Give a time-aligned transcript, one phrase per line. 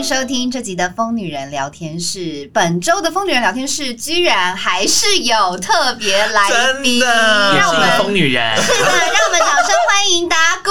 [0.00, 2.48] 迎收听这集的疯女人聊天室。
[2.54, 6.48] 本周的疯女人聊天室居然还是有特别来
[6.82, 8.88] 宾，让我们疯女人是的，让
[9.26, 10.70] 我们掌声欢迎达姑。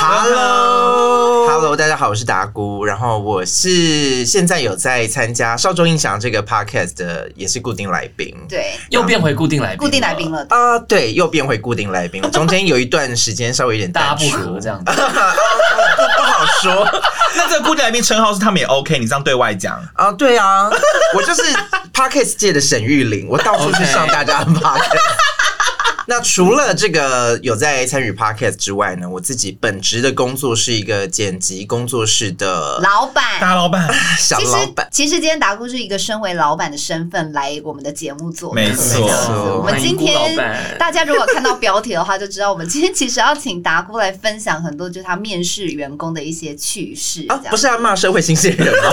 [0.00, 2.86] Hello，Hello，大家好，我是达姑。
[2.86, 8.34] 然后我是现在有在参加少中印象这个 podcast 的，也是固定来宾。
[8.48, 10.78] 对，又变回固定来宾，固定来宾了啊、呃！
[10.88, 12.30] 对，又变回固定来宾了。
[12.30, 14.90] 中间有一段时间稍微有点淡出，这样子
[16.62, 16.86] 说。
[17.36, 18.98] 那这个固定来宾称号是他们也 OK？
[18.98, 20.12] 你这样对外讲啊？
[20.12, 20.70] 对啊，
[21.14, 21.42] 我就是
[21.92, 25.23] Parkes 界的沈玉玲，我到处去上大家的 podcast。
[26.06, 33.88] 那除了这个有在参与 podcast 之外呢，我自己本职的工作是一个剪辑工作室的老板，大老板，
[34.20, 34.86] 小老板。
[34.90, 39.58] 其实今天达姑是一个身为老板的身份来我们的节目做客，没错。
[39.58, 40.36] 我们今天
[40.78, 47.24] 大家如果看到标题的话，就知道我们今天其实要请达姑来分享很多就是他面试员工的一些趣事。
[47.28, 48.90] 啊，不是要骂社会新鲜人吗？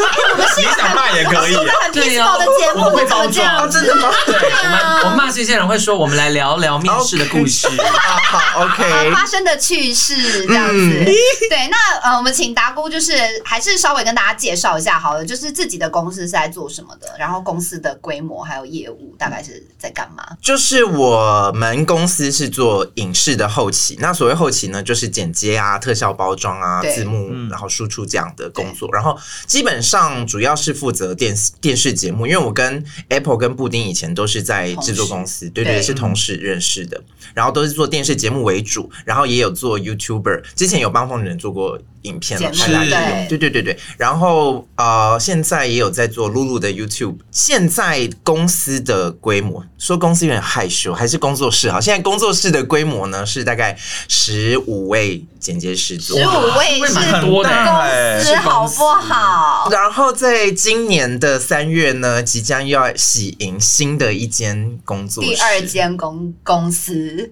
[0.58, 1.54] 你想骂也可以。
[1.92, 4.10] 对呀，的节目会包装，真的吗？
[4.26, 6.49] 对，我们我们骂新鲜人会说，我们来聊。
[6.56, 7.86] 聊聊面试的故事， okay.
[7.90, 10.74] 好，好，OK，发生的趣事这样子。
[10.74, 13.12] 嗯、对，那呃，我们请达姑就是
[13.44, 20.24] 还是稍微跟大家介绍一下好了，就是自己的公司是在做什么的，然后公司的规模还有业务大概是在干嘛？
[20.40, 28.88] 就是我们公司是做影视的后期，那所谓后期呢，就是剪接啊、特效包装啊、字幕，然后输出这样的工作。
[28.92, 36.39] 然后基本上主要是负责电视电视节目，因为我跟 Apple 跟布丁以前都是在制作公司，对对，对，是同事。
[36.40, 37.00] 认识的，
[37.34, 47.16] 然后都是做电视节目为主，然后也有做 YouTuber，之前有帮疯女人做过影片了，拍来用，对对对对，然后呃，现在也有在做露露的 YouTube。
[47.30, 51.80] 现在公司的规模，说公司有点害羞，还是工作室好？
[51.80, 53.76] 现在工作室的规模呢是大概
[54.08, 59.68] 十五位剪接师左右，十五位是很多的公司，好不好？
[59.70, 67.30] 然后在今年的三月呢，即将要喜迎新的一间工作室，第二间公公司，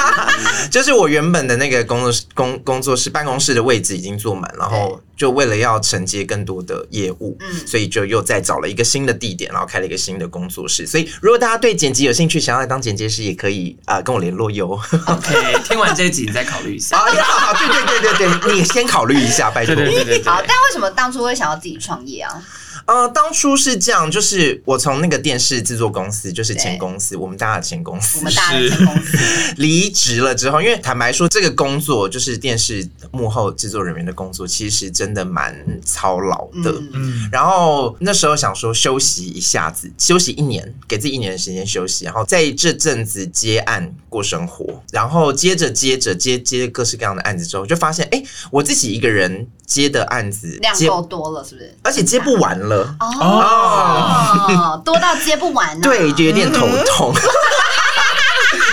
[0.70, 3.89] 就是我原本的那个工作室工工作室办公室的位置。
[3.96, 10.86] 已经做满，然后就为了要承接更多的业务，嗯，所以就又再找了一个新的地点，然后开了一个新的工作室。
[10.86, 14.68] 所以如果大家对剪辑有兴趣，想要来当剪接师，也可以啊、呃，跟我联络哟。
[15.06, 16.96] OK，听完这一集你再考虑一下。
[16.96, 19.74] 好，好，对对对对对，你先考虑一下，拜托。
[19.76, 20.24] 对对对对。
[20.24, 22.42] 好，但为什么当初会想要自己创业啊？
[22.86, 29.18] 呃，当初是这样，就是我从那个电视制作公司，就是前公司，我们大家的前公司，我们大家的前公司。
[29.56, 35.54] 离职了之后，因为坦白说，这个工作就是电视幕后制作人员的工作，其实真的蛮
[35.84, 36.72] 操劳的。
[36.92, 51.72] 嗯，然后那时候想说休息一下子，休息一年，给自己一年的时间休息，然后在这阵子接案过生活，然后接着接着接接各式各样的案子之后，就发现，哎，我自己一个人接的案子量够多了，是不是？
[51.84, 52.92] 而且接不完了。
[52.98, 57.14] 哦，多到接不完呢，对，就有点头痛。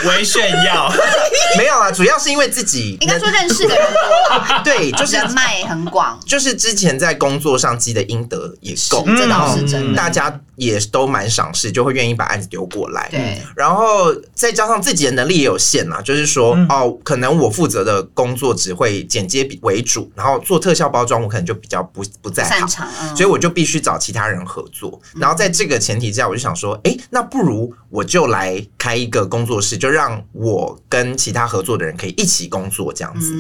[0.10, 0.92] 微炫耀
[1.58, 13.08] 没有啊，主要是因为自己应该说认识的人多， 对，就是人脉很广，就是之前在工作上积的阴德也够，这倒是真的，大家也都蛮赏识，就会愿意把案子丢过来。
[13.12, 22.68] 对，然后再加上自己的能力也有限啊，就是说哦，可能我负责的工作只会剪接为主，然后做特效包装我可能就比较不不在行，
[23.16, 25.00] 所以我就必须找其他人合作。
[25.16, 29.78] 然后在这个前提之下，我就想说，哎，那不如我就来开一个工作室。
[29.78, 33.36] 就让我跟其他合作的人可以一起工作这样子，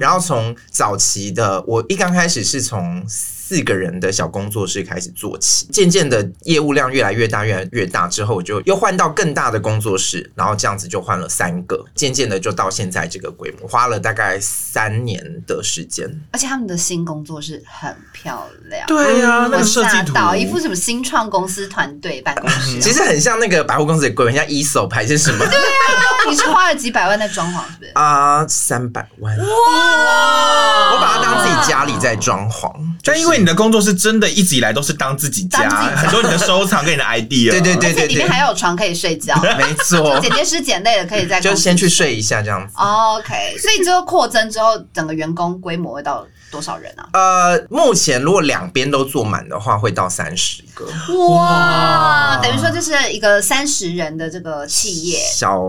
[0.00, 3.04] 然后从早期的我一刚开始是从。
[3.48, 16.06] 四个人的小工作室开始做起，渐渐的业务量越来越大，越来越大之后，就又换到更大的工作室，然后这样子就换了三个，渐渐的就到现在这个规模，花了大概三年的时间。
[16.30, 25.38] 而且他们的新工作室很漂亮，对呀、啊，那个设计图一副什么新创公司团队办公室， 其实很像那个百货公司的规模，像 Aesop 还是什么？
[25.48, 27.92] 对啊， 你是花了几百万在装潢，是不是？
[27.94, 29.46] 啊，三百万哇！
[29.46, 32.70] 我把它当自己家里在装潢，
[33.02, 33.38] 但因为。
[33.38, 40.18] 你的工作是真的一直以来都是当自己家，很多你的收藏跟你的 idea，对对对对，里面还有床可以睡觉，没错。
[40.18, 42.74] 剪接师剪累了可以在，就先去睡一下这样子。
[42.76, 46.26] OK，所以之后扩增之后，整个员工规模会到。
[46.50, 47.08] 多少人啊？
[47.12, 50.86] 呃，目前如果两边都坐满的话，会到三十个。
[51.28, 55.60] 哇，等于说这是一个三十人的这个企业，小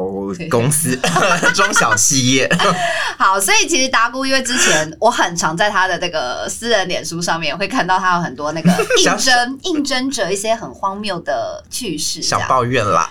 [0.50, 0.96] 公司，
[1.54, 2.50] 中小企业。
[3.18, 8.72] 好，所以其实达姑，因为之前我很常在他的这个私人脸书上面会看到他有很多那个
[9.04, 13.10] 应征应征者一些很荒谬的趣事，小抱怨啦，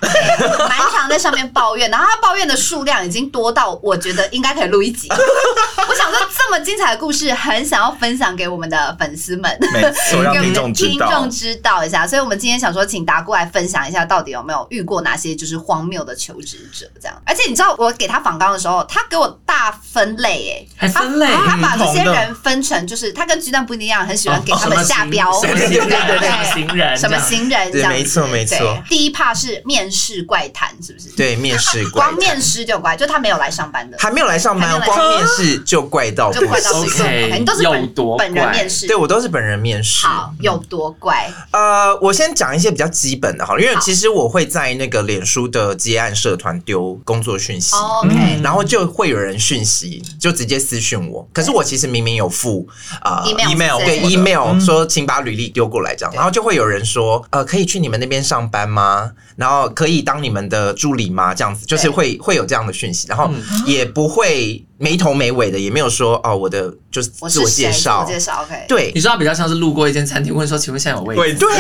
[0.69, 5.09] 蛮常在上面抱怨，然后他抱怨的数量已经多到我觉得应该可以录一集。
[5.11, 11.79] 我想说这么精彩的故事，很想要分享给我们的粉丝们，没错，让 听众听众知道。
[11.85, 12.07] 一下。
[12.07, 17.23] 所以，我们今天想说，请达过来分享一下，到底有没有遇过哪些就是荒谬的求职者这样。
[17.25, 28.83] 而且，你知道我给他访纲的时候，他给我大分类，哎，还分类，他把这些人分成，就是他跟鸡蛋不一样，很喜欢给他们下标，什么型人，什么型人，什么行人，这样，没错，没错。
[28.89, 31.09] 第一 part 是面试怪谈，是不是？
[31.11, 37.41] 对，面试怪，光面试就怪，就他没有来上班的，还没有来上班，光面试就怪到不行。
[37.41, 40.07] 你都是本本人面试，对我都是本人面试。
[40.07, 41.33] 好，有多怪？
[41.51, 51.27] 呃，我先讲一些比较基本的哈，因为其实我会在那个脸书的接案社团丢工作讯息，OK，然后就会有人讯息，就直接私讯我。
[51.33, 52.69] 可是我其实明明有付
[53.03, 59.11] 呃 email，对 email 说请把履历丢过来这样，然后就会有人说呃可以去你们那边上班吗？
[59.37, 61.33] 然后可以当你们的助理吗？
[61.33, 63.31] 这样子就是会会有这样的讯息，然后
[63.65, 68.65] 也不会没头没尾的，也没有说哦我的就是自我介绍，自我介绍 OK。
[68.69, 71.39] 对，你说他比较像是路过一间餐厅，问说请问现在有位置？
[71.39, 71.49] 对，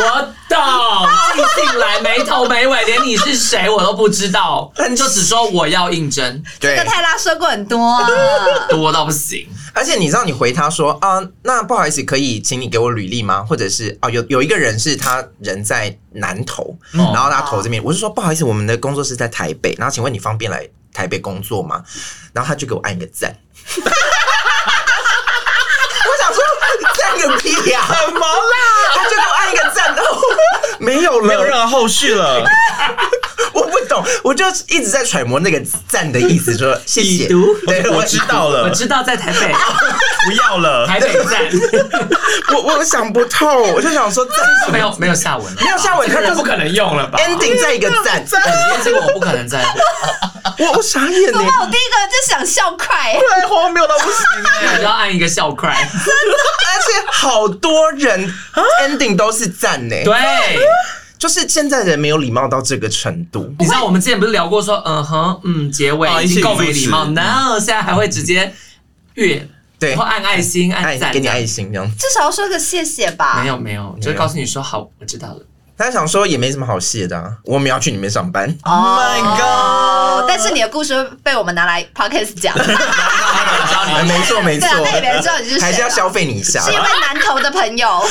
[0.00, 0.58] 我懂，
[1.34, 6.42] 进进来没头没尾，连你是谁我都不知道，就只说我要应征。
[6.58, 7.96] 这个泰拉说过很多，
[8.68, 9.48] 多到不行。
[9.74, 13.44] 而且你知道，你回他说啊，那不好意思，可以请你给我履历吗？
[13.48, 21.82] 或者是哦，有有一个人是他人在南投，然后他投这边，我是说不好意思，我们的工作室在台北，然后请问你方便来台北工作嘛？
[22.32, 23.34] 然后他就给我按一个赞。
[26.04, 26.42] 我想说
[26.96, 28.94] 赞个屁呀，怎么啦？
[28.94, 30.20] 他就给我按一个赞，哦，
[30.78, 32.44] 没有了，没有任何后续了。
[33.88, 37.26] 懂，我就一直在揣摩那个赞的意思，说谢谢。
[37.66, 38.50] 对，我知道。
[38.50, 39.52] 了，我知道在台北，
[40.24, 41.42] 不要了， 台北赞。
[42.54, 48.24] 我我想不透，我就想说赞没有没有下文，没有下文，他就不可能用了吧？Ending 在一个赞，
[48.82, 49.64] 这个我不可能在。
[50.58, 56.36] 我我傻眼了，我第一个就想笑快，太荒谬到不行要按一个笑快，真的，
[56.72, 58.32] 而且好多人
[58.82, 59.96] Ending 都是赞呢。
[60.04, 60.14] 对。
[61.18, 68.52] 就是现在人没有礼貌到这个程度，你知道我们之前不是聊过说，嗯哼，嗯，结尾已经够没礼貌，然后现在还会直接
[69.14, 69.46] 越
[69.78, 73.40] 对，然后按爱心、按赞，给你爱心这样，至少要说个谢谢吧。
[73.42, 75.40] 没有没有，就告诉你说好，我知道了。
[75.76, 78.52] 他想说也没什么好谢的，啊，我们要去里面上班。
[78.62, 80.26] Oh my god！
[80.28, 82.52] 但是你的故事被我们拿来 podcast 讲，
[84.04, 86.60] 没错没错，对啊，那也没人知道你是谁，还是要消费你一下。
[86.60, 88.06] 是一位南投的朋友。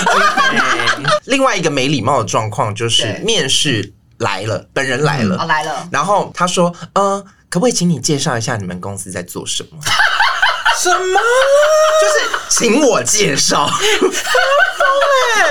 [1.25, 9.79] 另外一个没礼貌的状况就是面试来了，本人来了，哦来了，然后他说，嗯，可不可以请你介绍一下你们公司在做什么？
[10.79, 11.19] 什么？
[11.99, 13.67] 就是请我介绍，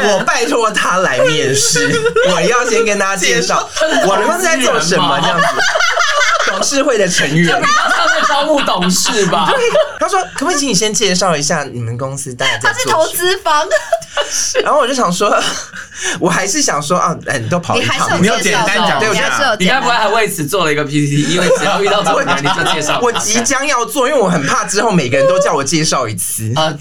[0.05, 2.01] 我拜托他来面试，
[2.31, 3.69] 我要先跟他介绍
[4.07, 5.47] 我们公司在做什么这样子。
[6.47, 9.53] 董事会的成员，他在招募董事吧？
[9.99, 13.67] 他说：“可不可以请你先介绍一下你们公司大概在做什么？”他是投资方，
[14.63, 15.35] 然后我就想说，
[16.21, 19.23] 我还是想说啊，哎，你都跑一趟，你要简单讲，对不对？
[19.59, 21.35] 你该不会还为此做了一个 PPT？
[21.35, 23.01] 因为只要遇到这种人，你就介绍。
[23.03, 26.69] 我即将要做，因为我很怕之后每个人都叫我介绍一次啊！
[26.71, 26.79] 天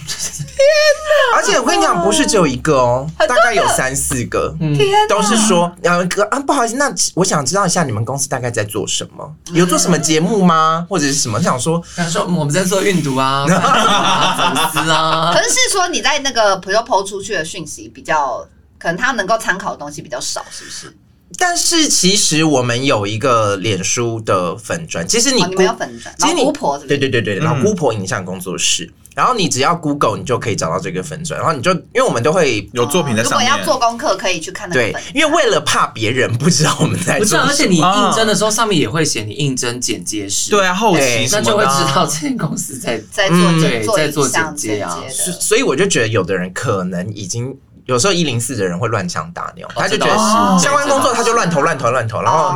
[1.34, 1.38] 哪！
[1.38, 9.34] 而且我跟你讲，不是只有一个哦，大概有三四个，嗯，都是说，啊哥啊，不好意思，那我想知道一下你们公司大概在做什么。
[9.56, 10.86] 有做什么节目吗？
[10.90, 11.42] 或者是什么？
[11.42, 13.46] 想说，想说我们在做运毒啊，
[14.38, 15.32] 粉丝啊。
[15.34, 18.48] 可是是说你在那个比如说抛出去的讯息比较，
[18.78, 20.96] 可能他能够参考的东西比较少，是不是？
[21.38, 28.90] 但是其实我们有一个脸书的粉砖，其实你没有粉专，其实姑婆对对对对，然后姑婆影像工作室。
[29.16, 31.40] 然后你只要 Google，你就可以找到这个粉砖。
[31.40, 33.50] 然后你就，因为我们都会有作品在上面。
[33.50, 34.82] 如果要做功课，可以去看那个。
[34.82, 37.26] 对，因为为了怕别人不知道我们在 做。
[37.26, 40.52] 不是，而且你应征的时候，上面也会写你应征剪接师。
[40.52, 45.02] 对啊，后期那就会知道这间公司在在做对在做剪接啊。
[45.40, 52.54] 所以我就觉得，有的人可能已经有时候一零四的人会乱枪打鸟，他就觉得相关工作他就乱投乱投乱投，然后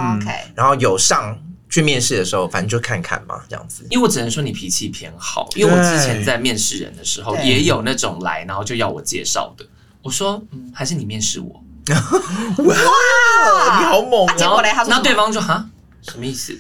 [0.56, 1.38] 然后有上。
[1.70, 3.86] 去面试的时候，反正就看看嘛，这样子。
[3.90, 9.66] 因为我只能说你脾气偏好，因为我之前在面试人的时候，也有那种来，然后就要我介绍的。
[10.02, 11.64] 我说，嗯，还是你面试我。
[11.90, 14.28] 哇，你好猛！
[14.38, 15.68] 结果嘞，他说，那对方就哈，
[16.02, 16.58] 什么意思？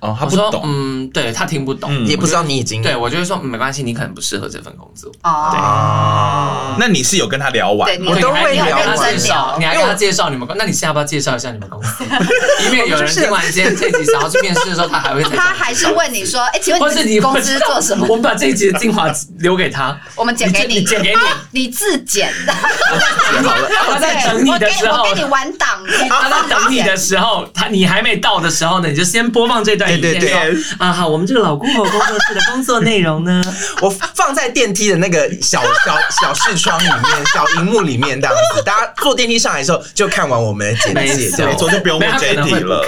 [0.00, 2.06] 哦，他不懂，嗯，对他听不懂，嗯。
[2.06, 5.10] 也不知道你已经对我就会说、嗯没关系，你可能不适合这份工作。
[5.22, 7.88] 哦，那你是有跟他聊完？
[7.88, 12.04] 对，你我都会你还聊跟他介绍，你还跟他介绍你们公，那你现在要不要介绍一下你们公司？
[12.66, 18.06] 以免有人听完今天这集想要去面试的时候，他还会再他还是问你说，哎，请问或是你你公司做什么？
[18.08, 20.82] 我们把这一集的精华留给他，我们剪给你。
[20.84, 21.16] 剪给你。
[21.16, 22.30] 啊你自剪。
[22.44, 22.52] 的。
[22.52, 25.04] 他在等你的时候。
[25.04, 33.42] 我给你玩档，他在等你的时候，他你还没到的时候呢，你就先播放这段影片对对说啊，好，我们这个老公婆工作室的工作内容呢，
[33.82, 42.86] 我放在电梯的那个小小 小视窗里面，小荧幕里面这样子，大家坐电梯上来的时候就看完我们的简介，没错就不用问没有他可能会这一题了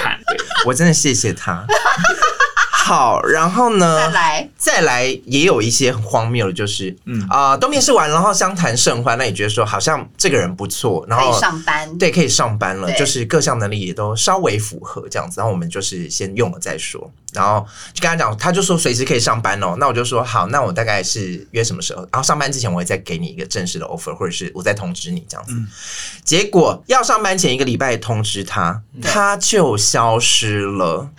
[0.64, 1.64] 我真的谢谢他。
[2.78, 3.98] 好，然后呢？
[3.98, 7.26] 再来，再来也有一些很荒谬的，就是，嗯。
[7.28, 22.00] 啊、都面试完，然后相谈甚欢，那你觉得说好像这个人不错，然后可以上班，对，可以上班了，就是各项能力也都稍微符合这样子，然后我们就是先用了再说，然后就跟他讲，他就说随时可以上班哦，那我就说好，那我大概是约什么时候？
[22.10, 25.52] 然后上班之前我会再给你一个正式的 offer，或者是我再通知你这样子。
[26.24, 31.10] 结果要上班前一个礼拜通知他，他就消失了，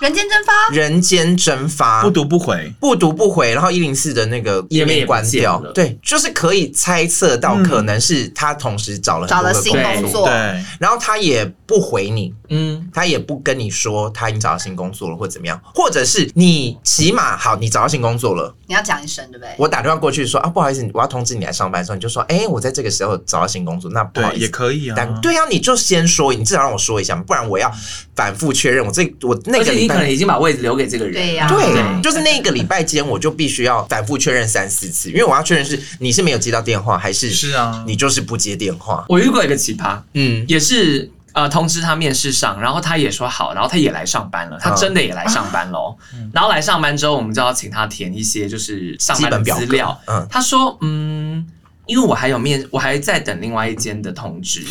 [0.00, 10.34] 人间蒸发，人间蒸发，不读不回，不读不回，然后一零四的那个页面关掉对，就是可以猜测到可能是他同时找了很多的找了新工作，对，
[10.80, 19.54] 然后他也不回你，嗯，他也不跟你说他已经找到新工作了或怎么样，或者是你起码好，你找到新工作了，你要讲一声，对不对？
[19.56, 24.94] 我打电话过去说啊，不好意思，我要通知你来上班的时候，你就说，哎，我在这个时候找到新工作，那不好，意思，也可以啊。
[24.96, 27.72] 但对啊，你就先说，你至少让我说一下嘛，不然我要
[28.14, 28.84] 反复确认。
[28.84, 30.12] 我这我那个且你可能。
[30.12, 39.06] 已经把位置留给这个人，对呀对，对就是那个礼拜间，我就必须要反复确认三四次，因为我要确认是你是没有接到电话，还是是啊你就是不接电话。
[39.08, 45.96] 我遇过一个奇葩，嗯，也是呃通知他面试上，然后他也说好，然后他也来上班了，他真的也来上班喽。
[46.34, 49.98] 然后来上班之后，我们就要请他填一些就是上班的资料。
[50.06, 51.46] 嗯他说嗯，
[51.86, 54.62] 因为我还有面，我还在等另外一间的通知。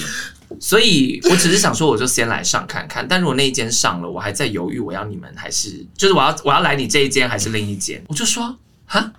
[0.60, 3.08] 所以我只是想说，我就先来上看看。
[3.08, 8.04] 但如果那一间上了，我还在犹豫，我要你们还是就是我要我要来你这一间还是另一间？
[8.08, 8.56] 我就说
[8.86, 9.12] 哈，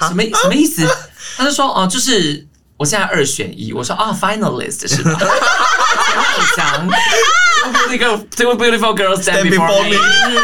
[0.00, 0.86] 什么什么意思？
[1.36, 3.72] 他就说哦、就是我现在二选一。
[3.72, 5.18] 我说啊、finalist 是吧？
[5.18, 6.88] 很强。
[7.88, 9.96] 那个 two beautiful girls stand before me,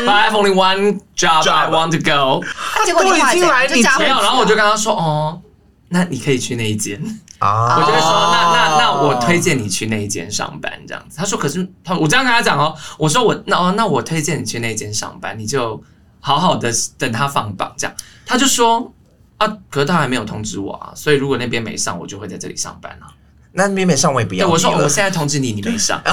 [0.04, 2.44] but I have only one job I want to go。
[2.84, 5.40] 结果你后来怎样就加回去没有，然后我就跟他说哦，
[5.88, 7.00] 那你可以去那一间。
[7.44, 11.18] 啊，我就会说，哦那那那我推荐你去那一间上班这样子。
[11.18, 15.82] 他说，可是他我这样跟他讲哦，我说我那哦那我推荐你去那一间上班，你就
[16.20, 17.94] 好好的等他放榜这样。
[18.24, 18.90] 他就说
[19.36, 23.12] 啊，可是他还没有通知我啊，所以如果那边没上，我就会在这里上班啊。
[23.52, 26.00] 那边没上我也不对，要我说我现在通知你，你没上。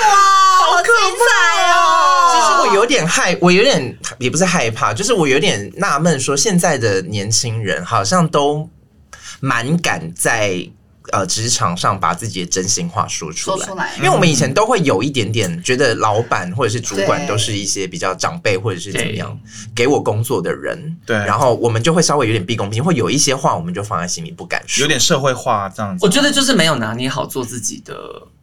[0.00, 1.76] 好精彩哦！
[2.32, 8.68] 其实我有有点害，我有点也不是害怕，就是我有点纳闷，说现在的年轻人好像都
[9.38, 10.68] 蛮敢在
[11.12, 13.66] 呃职场上把自己的真心话说出来。
[13.66, 19.38] 出来因为我们以前都会有一点点觉得老板或者是主管都是一些比较长辈或者是怎么样
[19.74, 26.04] 给我工作的人，对然后我们就会稍微有点毕恭毕敬，会有一些话我们就放在心里不敢说，有点社会化这样子。
[26.04, 27.94] 我觉得就是没有拿捏好做自己的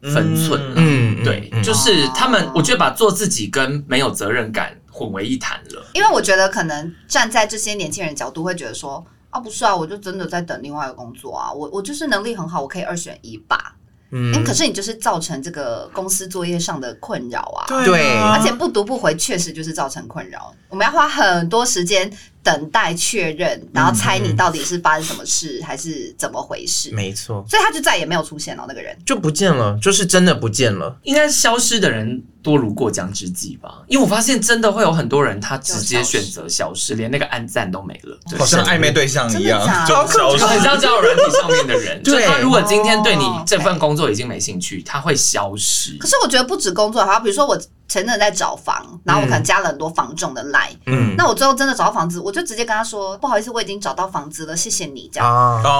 [0.02, 0.60] 分寸。
[0.74, 5.86] 嗯嗯对，嗯就是他们，我觉得把做自己跟没有责任感混为一谈了。
[5.94, 13.74] 因为我觉得可能站在这些年轻人角度，会觉得说啊，不是啊，我就真的在等另外一个工作啊，我我就是能力很好，我可以二选一吧。
[14.10, 20.50] 嗯嗯，可是你就是造成这个公司作业上的困扰啊，对啊而且不读不回，确实就是造成困扰。
[20.70, 22.10] 我们要花很多时间
[22.42, 26.90] 等待确认，然后猜你到底是发生什么事，还是怎么回事。
[26.94, 28.96] 没错，所以他就再也没有出现了，那个人。
[29.04, 30.98] 就不见了，就是真的不见了。
[31.02, 40.44] 应该是消失的人多如过江之鲫吧，因为我发现真的会有很多人他直接选择消失，连那个暗赞都没了，对好像暧昧对象一样就消失。
[40.44, 40.58] 很。
[40.58, 45.96] 像交友软体上面的人， 就他如果今天对你哦这份工作已经没兴趣，他会消失。
[45.98, 46.08] 可。
[46.08, 51.14] 是我觉得不止工作，好像比如说我前阵在找房，然后我可能加了很多房仲的 line，、嗯。
[51.16, 55.28] 那我最后真的找到房子，我就直接跟他说，不好意思，我已经找到房子了，谢谢你，这样。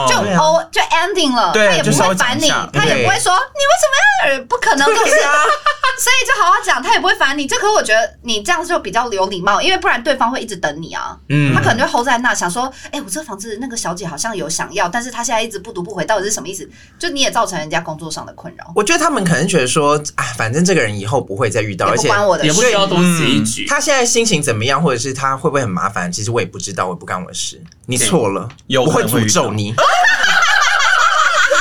[0.08, 5.10] 就哦，就 ending 了，对他也不会烦你，他也不会说你为什么要，不可能，就是，
[5.98, 7.46] 所以就好好讲，他也不会烦你。
[7.46, 16.68] 这可是我觉得你这样就比较有礼貌，因为不然对方会一直等你啊，嗯他可能就 hold 在那，想说，哎，我这房子那个小姐好像有想要，但是她现在一直不读不回，到底是什么意思？
[16.98, 22.68] 就你也造成人家工作上的困扰，我觉得他们可能觉得说，啊，反正这个人以后不会再遇到，而且关我的事也不需。
[22.72, 23.66] 要多此一举。
[23.66, 27.60] 他现在心情怎么样，或者是他会不会很麻烦，其实我也不知道，我也不干我的事。
[27.86, 28.48] 你错了，
[28.80, 29.74] 我会诅咒你。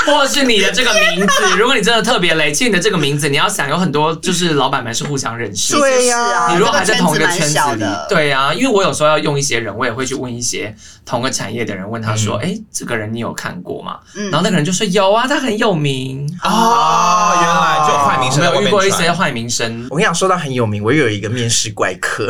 [0.08, 5.76] 或是你的这个名字， 如果你真的特别雷，其实你的这个名字，你要想有很多就是老板们是互相认识。
[5.76, 10.74] 对呀、啊，你如果还在同一个圈子里，子对呀、啊，因为我有时候要用一些人，我也会去问一些
[11.06, 16.28] 同个产业的人，问他说：“哎、嗯，这个人你有看过吗？”嗯、然后那个人就说：“有啊，他很有名。
[16.44, 19.88] 哦”哦，原来就坏名声，没有遇过一些坏名声。
[19.90, 22.30] 我跟你讲，说到很有名，我有一个面试怪客。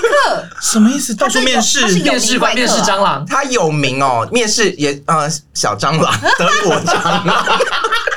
[0.00, 1.14] 怪客什么意思？
[1.14, 7.46] 到处面试，面试官面试蟑螂，他有名哦，面试也呃小蟑螂， 德国蟑螂。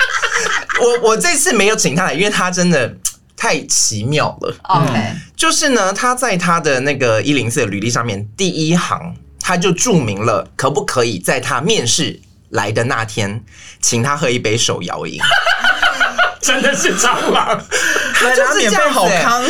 [0.80, 2.94] 我我这次没有请他来，因为他真的
[3.36, 4.54] 太奇妙了。
[4.62, 13.44] OK，、嗯、就是呢，他在他的那个一零四的履历上面第一行，他就注明了可不可以在他面试来的那天，
[13.80, 15.20] 请他喝一杯手摇饮。
[16.40, 17.60] 真的是蟑螂，
[18.14, 19.42] 他就是免费好康。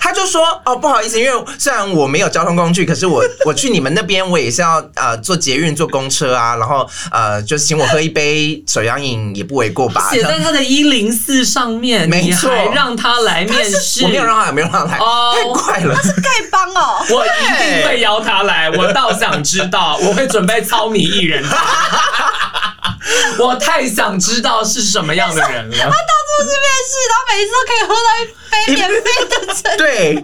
[0.00, 21.44] 他就说：“哦，不好意思，因为虽然我没有交通工具，可是我 我去你们那边，我也是要呃坐捷运、坐公车啊，然后呃，就是请我喝一杯手摇饮也不为过吧？”写在他的一零四上面，没错，还让他来面试，我没有让他来，没有让他来，哦、太快了，他是丐帮哦，我一定会邀他来，我倒想知道，我会准备糙米薏仁
[23.38, 25.76] 我太想知道是什么样的人了。
[25.78, 29.76] 他到处去面试，然后每次都可以喝到一杯免费的。
[29.76, 30.22] 对，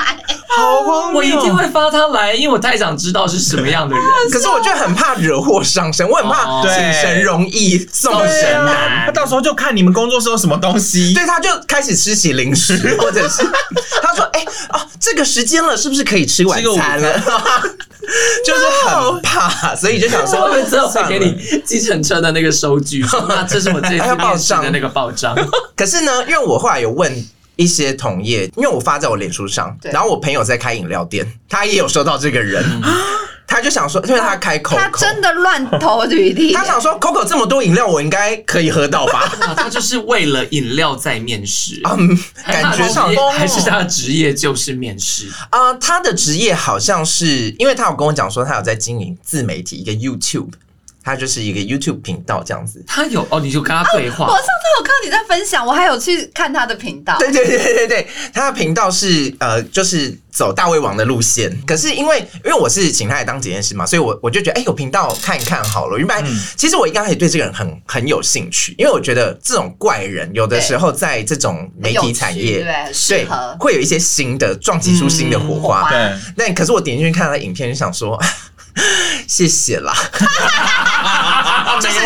[0.49, 1.19] 好荒谬！
[1.19, 4.05] 我一定会发他来，因为我太想知道是什么样的人。
[4.31, 9.07] 可是我就很怕惹祸上身，我很怕请神容易送神难。
[9.07, 13.43] 他到时候就看你们工作室有什么东西，对，他就开始吃起零食，或者是
[14.03, 17.23] 他说：“哎啊，这个时间了，是不是可以吃晚餐了？”
[18.45, 25.37] 就是很怕，所以就想说， 之后会给你计程车的那个收据，那这是我这次 面试的那个报账。
[25.77, 27.13] 可是呢，因为我后来有问
[27.59, 32.65] 一些同业，因为我发在我脸书上，然后我朋友在开饮料店，他也有收到这个人。
[33.51, 36.53] 他就想说，因为他开 Coco，他真的乱投履历。
[36.53, 39.27] 他想说，Coco 这么多饮料，我应该可以喝到吧？
[39.57, 41.81] 他就是为了饮料在面试。
[41.85, 45.73] 嗯，感觉上还是他的职业就是面试啊。
[45.75, 50.51] 他的职业好像是，因为他有跟我讲说，他有在经营自媒体一个 YouTube。
[51.09, 54.27] 他就是一个 YouTube 频道这样子，他有哦，你就跟他对话。
[54.27, 57.17] 啊、我上次有看到你在分享，我还有去看他的频道。
[57.19, 61.51] 对对对对对，他的频道是呃，就是走大胃王的路线。
[61.67, 65.99] 可是因为因为我是请他来当检验师嘛，所以我我就觉得哎，有频道看一看好了。
[65.99, 75.89] 原本、嗯、其实我应该也对这个人很很有兴趣，因为我觉得这种怪人有的时候在这种媒体产业对，对会有一些新的撞击出新的火花。
[75.91, 78.21] 对、嗯，那可是我点进去看他的影片，就想说。
[79.27, 79.93] 谢谢啦，
[81.83, 81.99] 就是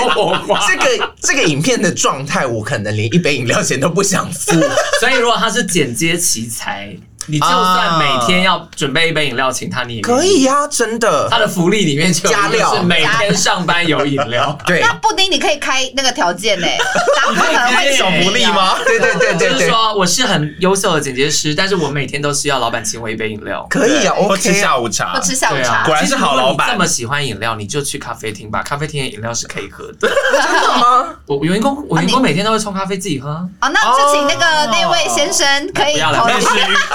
[0.66, 4.52] 这个这个影片的状态，我可能连一杯饮料钱都不想付。
[4.98, 6.96] 所以如果他是剪接奇才。
[7.26, 11.28] 你就算每天要准备一杯饮料请他，你也可以呀，真的。
[11.30, 14.56] 他的福利里面就加料，是每天上班有饮料。
[14.66, 16.66] 对，那布丁你可以开那个条件呢，
[17.22, 18.76] 当可能会小福利吗？
[18.84, 23.66] 对对对对，就是说我是很优秀的剪接师，但是我每天都需要老板请我一杯饮料。
[23.70, 26.70] 可以啊，我吃下午茶，我吃下午茶，果然是好老板。
[26.72, 30.08] 这么喜欢饮料，你就去咖啡厅吧，咖啡厅的饮料是可以喝的。
[30.08, 31.08] 真的吗？
[31.26, 33.30] 我员工，我员工每天都会冲咖啡自己喝。
[33.60, 35.98] 哦，那就请那个那位先生可以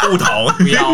[0.01, 0.91] 投不同，不要。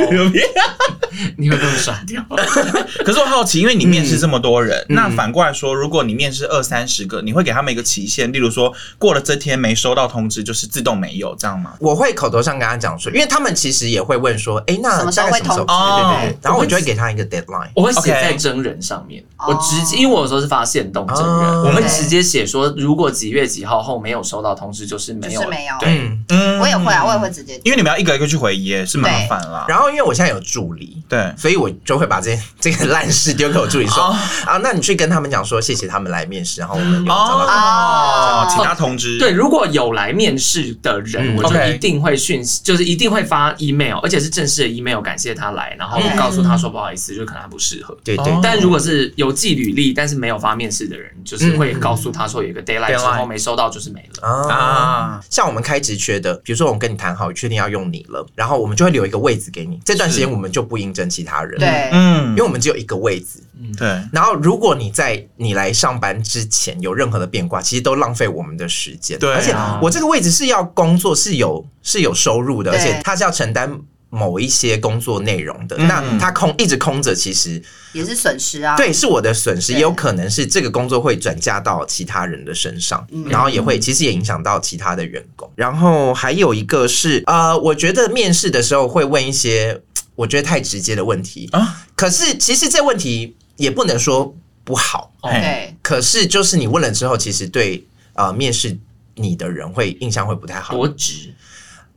[1.38, 2.23] 你会被我刷掉。
[3.05, 11.73] 可是我好奇，因为你面试这么多人，嗯、那反过来说，如果你面试二三十个，你会给他们一个期限，例如说过了这天没收到通知，就是自动没有这样吗？
[11.79, 15.63] 我会口头上跟他讲说，因为他们其实也会问说，哎、欸，那什么时候会通知？
[15.63, 25.75] 对对对，然后我就会给他一个 deadline，我会写在真人上面，我直接，因为我有时候是发现动真人，我会直接写说，如果几月几号后没有收到通知，就是没有，就是没有。
[25.79, 29.65] 对，嗯，我也会啊，我也会直接，因为你们要一个一个去回耶是麻烦了。
[29.67, 34.04] 然后因为我现在有助理，对，所以我就会把这 这个烂事丢给我助理说
[34.45, 39.17] 啊，那你去跟他们讲说，谢谢他们来面试，然后我们有找到哦，其他通知。
[39.19, 47.97] 对，如果有来面试的人，我就一定会讯息，就是一定会发 email，而且是正式的 email，感谢他来，然后告诉他说不好意思，就可能他不适合。
[48.04, 48.34] 对对。
[48.41, 55.21] 但如果是有寄履历，但是没有发面试的人，就是会告诉他说有一个 deadline 之后没收到就是没了啊。
[55.30, 61.59] 像我们开职缺的，比如说我们跟你谈好，确定要用你了，然后我们就会留一个位置给你，这段时间我们就不应征其他人。
[61.59, 63.41] 对，嗯，因为我们只有一个位置。
[63.77, 63.87] 对。
[64.11, 69.17] 然后如果你在你来上班之前有任何的变卦，其实都浪费我们的时间。
[69.19, 69.33] 对。
[69.33, 73.79] 而且我这个位置是要工作，是有是有收入的，而且他是要承担
[74.13, 75.76] 某一些工作内容的。
[75.78, 78.78] 那他空一直空着，其实也是损失啊。
[78.78, 85.52] 对，是我的损失，也有可能是这个工作会转嫁到其他人的身上，然后也会其实也影响到其他的员工。
[85.56, 89.82] 然后还有一个是呃，我觉得面试的时候会问一些。
[90.15, 94.32] 我觉得太直接的问题啊，可是其实这问题也不能说
[94.63, 95.76] 不好，对。
[95.82, 98.78] 可是就是你问了之后，其实对呃面试
[99.15, 100.76] 你的人会印象会不太好。
[100.76, 101.34] 多直，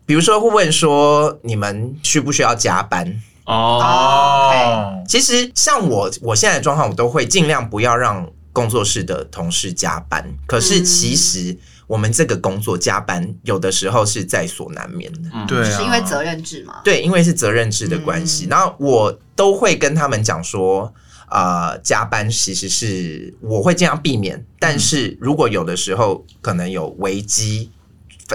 [0.07, 3.21] 比如说会问说你们需不需要加班？
[3.45, 10.25] 哦，okay、其实像我我现在的状况，我都会尽量不要让工作室的同事加班。
[10.47, 15.31] 可是其实我们这个工作加班有的时候是在所难免的。
[15.33, 16.81] 嗯、对、啊，是因为责任制嘛？
[16.83, 18.47] 对，因为是责任制的关系。
[18.47, 20.92] 嗯、然后我都会跟他们讲说，
[21.31, 24.45] 呃，加班其实是我会尽量避免。
[24.59, 27.71] 但是如果有的时候可能有危机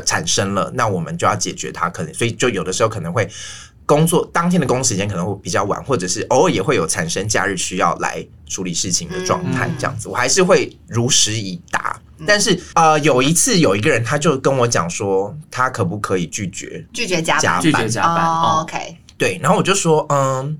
[0.06, 1.90] 产生了，那我们就要解决它。
[1.90, 3.28] 可能所以就有的时候可能会。
[3.84, 12.00] 工作当天的工时间可能会比较晚，或者是偶尔也会有产生假日需要来处理事情的状态，这样子，我还是会如实以答。
[12.26, 17.62] 但是呃，有一次有一个人他就跟我讲说，他可不可以拒绝拒绝加班？
[17.62, 18.26] 拒绝加班。
[18.26, 20.58] 哦，OK，对，然后我就说，嗯，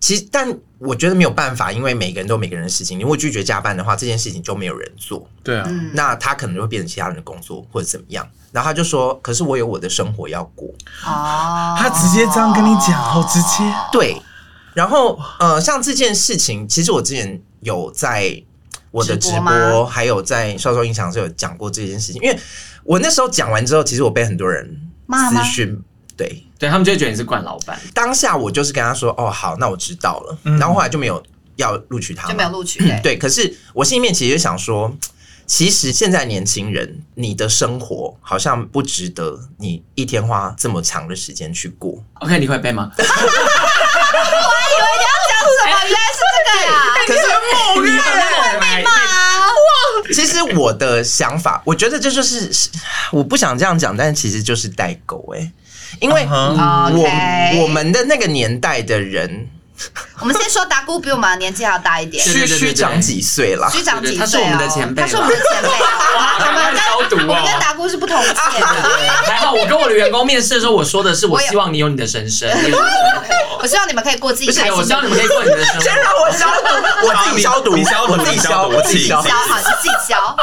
[0.00, 3.00] 其实但我觉得没有办法，因为每个人都有每个人的事情。
[3.00, 5.28] 如果拒绝加班的话，这件事情就没有人做。
[5.42, 8.26] 对啊，那他可能就会变成其他人的工作或者怎么样。
[8.52, 10.68] 然后他就说：“可是我有我的生活要过。”
[11.04, 13.58] 哦，他直接这样跟你讲，好直接。
[13.92, 14.20] 对，
[14.72, 18.42] 然后呃，像这件事情，其实我之前有在
[18.90, 22.22] 我的直播，还有在销售印象是有讲过这件事情。
[22.22, 22.38] 因为
[22.84, 24.80] 我那时候讲完之后，其实我被很多人
[25.30, 25.82] 私讯，
[26.18, 27.80] 对，对他们就会觉得你是惯老板。
[27.94, 30.38] 当下我就是跟他说：“哦，好，那我知道了。
[30.44, 31.22] 嗯”然后后来就没有
[31.56, 32.80] 要录取他，就没有录取。
[32.80, 34.94] 对，对，可是我心里面其实就想说。
[35.50, 42.04] 其实现在年轻人，你的生活好像不值得你一天花这么长的时间去过。
[42.20, 42.92] OK，你会背吗？
[42.92, 46.70] 我还以为你要讲什么，欸、原来是这个呀！
[47.06, 48.90] 可是我你会背吗？
[48.90, 48.92] 哇！
[50.12, 52.50] 其实我的想法，我觉得这就是
[53.10, 55.50] 我不想这样讲，但其实就是代沟哎，
[56.00, 57.60] 因为我、uh huh.
[57.62, 59.48] 我们的那个年代的人。
[60.20, 63.70] 我们先说达姑比我们年纪还要大一点，虚虚长几岁了？
[63.70, 64.18] 虚长几岁？
[64.18, 65.68] 他是我们的前辈，他是我们的前辈。
[66.38, 68.66] 我们跟我们跟达姑是不同届的。
[68.66, 72.48] 还好，我跟我的员工面试的时候，我说的是我希望你有你的人生。
[73.60, 74.72] 我希望你们可以过自己开心。
[74.72, 75.80] 我希望你们可以过你的生活。
[75.80, 76.68] 先让我消毒，
[77.06, 77.72] 我自己消毒，
[78.12, 80.36] 我自己消，我自己消，好，你自己消。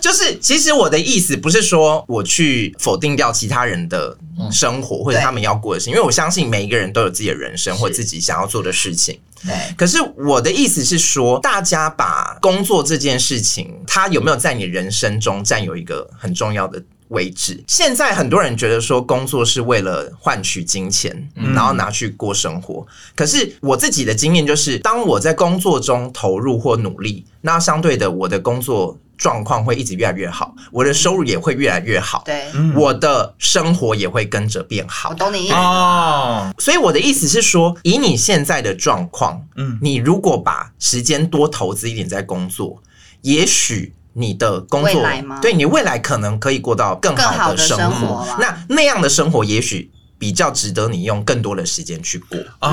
[0.00, 4.16] 就是，其实我的意思不是说我去否定掉其他人的
[4.52, 9.18] 生活或者他们要过的事情，因为我相信每一个人都有自己的人生或自己想要做的事情。
[9.42, 17.62] 对，可是我的意思是说，大家把工作这件事情，它有没有在你人生中占有一个很重要的位置？
[17.66, 22.86] 现在很多人觉得说，工作是为了换取金钱，然后拿去过生活。
[23.16, 28.98] 可是我自己的经验就是，当我在工作中投入或努力，那相对的，我的工作。
[29.20, 35.10] 状况会一直越来越好，我的收入也会越来越好，对，我的生活也会跟着变好。
[35.10, 42.82] 我懂你意思哦，所以我的意思是说，以你现在的状况，嗯，你如果把时间多投资一点在工作，
[43.20, 45.06] 也许你的工作
[45.42, 48.26] 对你未来可能可以过到更好的生活。
[48.40, 49.90] 那那样的生活，也许。
[50.20, 52.68] 比较值得你用更多的时间去过哦，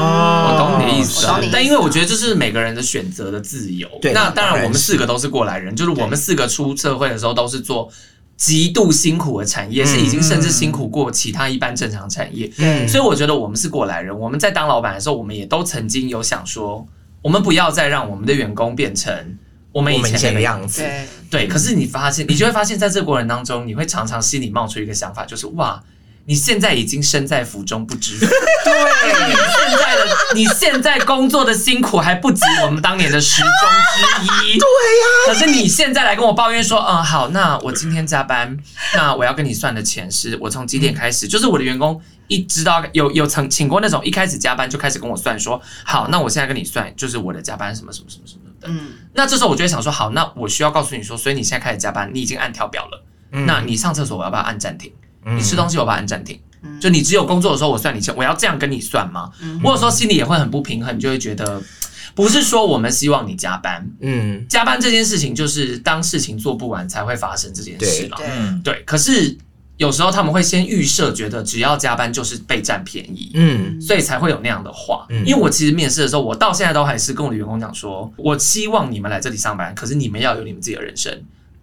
[0.52, 3.88] 我懂你的意思，但因为我觉得这是每个人的选择的自由。
[4.02, 7.90] 对，那当然我们四个都是过来人，就是我们四个出社会的时候都是做
[8.36, 12.52] 极度辛苦的产业，是已经甚至辛苦过其他一般正常产业。
[12.58, 14.14] 嗯，所以我觉得我们是过来人。
[14.14, 16.86] 我们在当老板的时候，我们也都曾经有想说，
[17.22, 19.38] 我们不要再让我们的员工变成
[19.72, 20.86] 我们以前的样子。
[21.30, 25.82] 对，可是你发现，你就会发现在这个过程当中，你会常常心里冒出一个想法，就是哇。
[26.28, 28.26] 你现在已经身在福中不知福，
[28.66, 28.74] 对，
[29.30, 33.50] 你现在的你现在工作的辛苦还不及我们当年的时钟
[33.96, 35.28] 之一，对呀。
[35.28, 38.58] 可是你现在来跟我抱怨说，嗯，好，那我今天加班，
[38.94, 41.30] 那我要跟你算的钱是我从几点开始？
[41.30, 48.68] 就是我的员工一知道有有曾请过那种一开始加班就开始跟我算说，好，那我现在跟你算，就是我的加班什么什么什么什么的。
[48.68, 53.02] 嗯，那这时候我就会想说，好，那我需要告诉你说，所以你现在开始加班，你已经按跳表了，
[53.46, 54.92] 那你上厕所我要不要按暂停？
[55.36, 56.40] 你吃东西我把它按暂停，
[56.80, 59.30] 就你只有工作的时候我算你钱，我要这样跟你算吗？
[59.64, 61.62] 我有时候心里也会很不平衡，就会觉得
[62.16, 68.18] 不是说我们希望你加班，嗯，加班这件事情就是当事情做不完才会发生这件事嘛，
[68.64, 68.82] 对。
[68.86, 69.38] 可是
[69.78, 75.06] 有时候他们会先预设，觉得只要加班就是被占便宜，嗯，所以才会有那样的话。
[75.26, 81.14] 因为我其实面试的时候，我到现在都还是跟我的员工讲说，我希望你们来这里上班，可是你们要有你们自己的人生。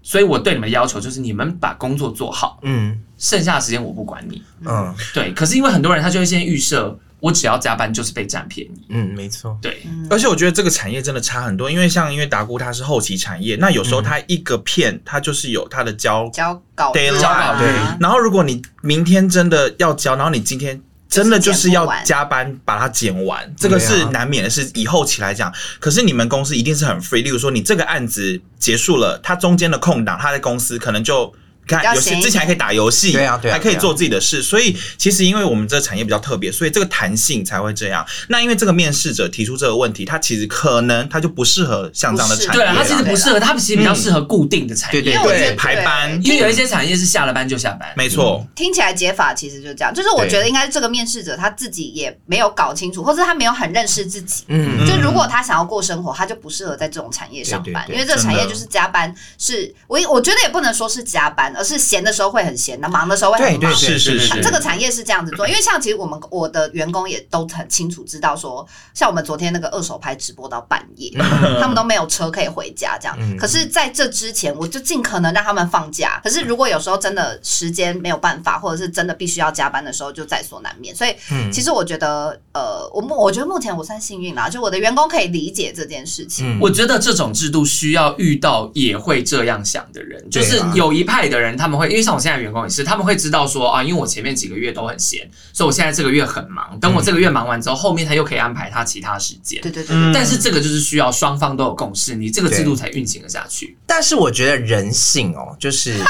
[0.07, 5.33] 所以我对你们的要求就是你们把工作做好，嗯，剩下的时间我不管你，嗯，对。
[5.33, 9.83] 可是因为很多人他就会先预设，我只要加班就是被占便宜，嗯，没错，对。
[10.11, 16.29] 而且我觉得这个产业真的差很多，因为像因为达姑它是后期产业，那有时候它一个片它就是有它的交
[16.75, 20.81] 稿交稿，对，然后如果你明天真的要交，然后你今天。
[21.15, 25.53] 真的就是要加班把它剪完，这个是难免的，是以后起来讲。
[25.79, 31.33] 可是你们公司一定是很 free，例如说你这个案子结束了，它中间的空档，他在公司可能就。
[31.67, 38.05] 看，有些之前还可以打游戏，对啊，对啊，还可以做自己的事，所以其实因为我们这个产业比较特别，所以这个弹性才会这样。
[38.29, 48.47] 那因为这个面试者提出这个问题，他其实可能他就不适合像这样的产业，对啊，他其实不适合，他其实比较适合固定的产业，对对对，排班，因为有一些产业是下了班就下班，没错。
[48.55, 62.35] 听起来解法其实就这样，就是我觉得应该是这个面试者他自己也没有搞清楚，或者他没有很认识自己，嗯，就如果他想要过生活，他就不适合在这种产业上班，因为这个产业就是加班，是我我觉得也不能说是加班，而是闲的时候。
[62.35, 63.73] 会很闲那，忙的时候会很忙。
[63.73, 71.13] 是是是，这个产业是这样子做，因为像其实我们我的员工也都很清楚知道说，像我们昨天那个二手拍直播到半夜，
[71.61, 73.17] 他们都没有车可以回家这样。
[73.37, 76.21] 可是在这之前，我就尽可能让他们放假。
[76.25, 80.97] 可是如果有时候真的时间没有办法，或者是真的必须要加班的时候，就在所难免。
[80.97, 81.15] 所以，
[81.53, 86.59] 其实我觉得，呃，我目我觉得目前我算幸运啦，就我的员工可以理解这件事情。
[86.61, 92.25] 我觉得这种制度需要遇到也会这样想的人，就是有一派的人，他们会因为像我。
[92.25, 96.81] 现在员工也是，他们会知道说啊，因为我前面几个月都很闲，所以我现在这个月很忙。
[96.81, 99.61] 等我这个月忙完之后，后面他又可以安排他其他时间。
[99.61, 100.15] 对对对，对。
[100.15, 103.77] 但是这个就是需要双方都有共识，你这个制度才运行得下去。
[103.85, 106.09] 但是我觉得人性哦，就是你 是不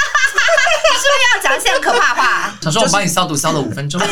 [1.02, 2.56] 是要讲一些很可怕话？
[2.62, 4.06] 想说我帮你消毒消了五分钟，消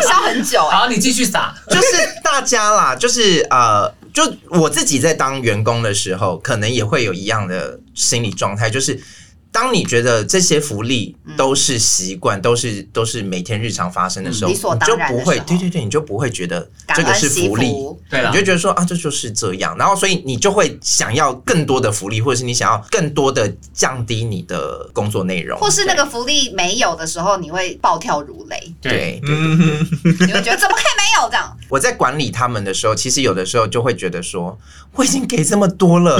[0.00, 0.62] 消很久。
[0.62, 1.52] 好，你继续撒。
[1.68, 9.02] 就是大家啦，就是呃，就我自己在当员工的时候，可能也会有一样的心理状态，就是。
[9.52, 17.52] 当你觉得这些福利都是习惯，都是都是每天日常发生的时候，你就不会，对对对，你就不会觉得这个是福。
[17.56, 17.70] 利，
[18.08, 31.54] 对了，你就觉得说啊，这就是这样，然后所以你就会想要更多的福利，或者是你想要更多的降低你的工作内容，或是那个福利没有的时候，你会暴跳如雷，对，嗯，你会觉得怎么可以没有这样？
[31.68, 34.58] 我在管理他们的时候，其实有的时候就会觉得说，
[34.94, 36.18] 我已经给这么多了。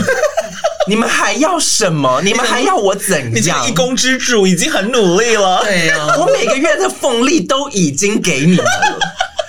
[0.89, 2.21] 你们还要什么？
[2.25, 3.31] 你们还要我怎样？
[3.35, 5.63] 你这一宫之主已经很努力了。
[5.65, 8.99] 对呀、啊，我每个月的俸利都已经给你们了，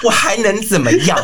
[0.03, 1.17] 我还能怎么样？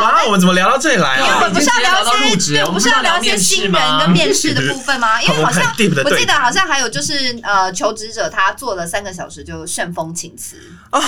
[0.00, 1.36] 哇，我们怎么聊到这里来啊？
[1.36, 5.20] 我们不是要聊一些，对，我们不是要聊一些新人跟面试的部分吗？
[5.22, 5.62] 因为好像
[6.04, 10.56] 我记得好像还有就是呃，求职者他做了三个小时就旋风请辞。
[10.90, 11.00] 啊，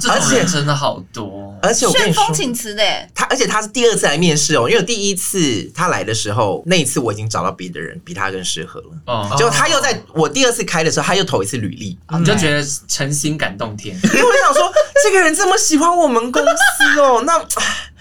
[0.00, 2.82] 对，而且真的好多，而且旋风请辞的，
[3.14, 14.72] 他而且他是第二次来面试哦，因为第一次他来的时候，那一次我已经找到别的人比他更适合了，哦，结果他又在我第二次开的时候，他又投一次履历，你就觉得诚心感动天， 因为我想说
[15.04, 17.40] 这个人这么喜欢我们公司哦，那。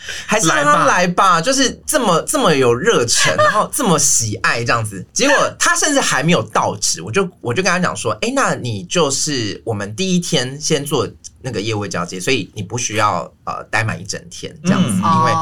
[0.25, 5.05] 还是让他来吧，就是这么这么有热忱， 然后这么喜爱这样子。
[5.13, 11.07] 结果他甚至还没有到职，我就我就跟他讲说，哎，那你就是我们第一天先做
[11.41, 15.33] 那个业务交接，所以你不需要呃待满一整天这样子，因为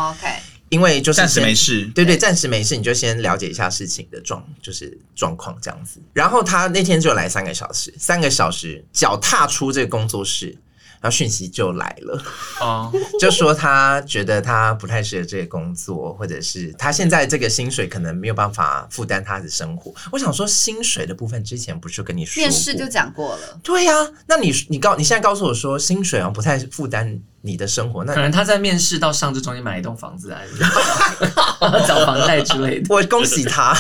[0.70, 6.00] 因为就是暂时没事，对对，暂时没事，你就先了解一下事情的状就是状况这样子。
[6.14, 10.56] 然后他那天就来三个小时，三个小时脚踏出这个工作室。
[11.02, 12.24] 然后讯息就来了，
[12.62, 19.94] 哦， 就说他觉得他不太适合这个工作，或者是他现在这个薪水可能没有办法负担他的生活。
[20.12, 23.60] 我想说，薪水的部分之前不是跟你说面试就讲过了？
[23.64, 23.94] 对呀，
[24.28, 27.20] 那你你告你现在告诉我说薪水啊不太负担。
[27.42, 30.46] 你的生活，那可能他在面试到上这中间买一栋房子来
[31.88, 32.88] 找房贷之类的。
[32.94, 33.74] 我恭喜他，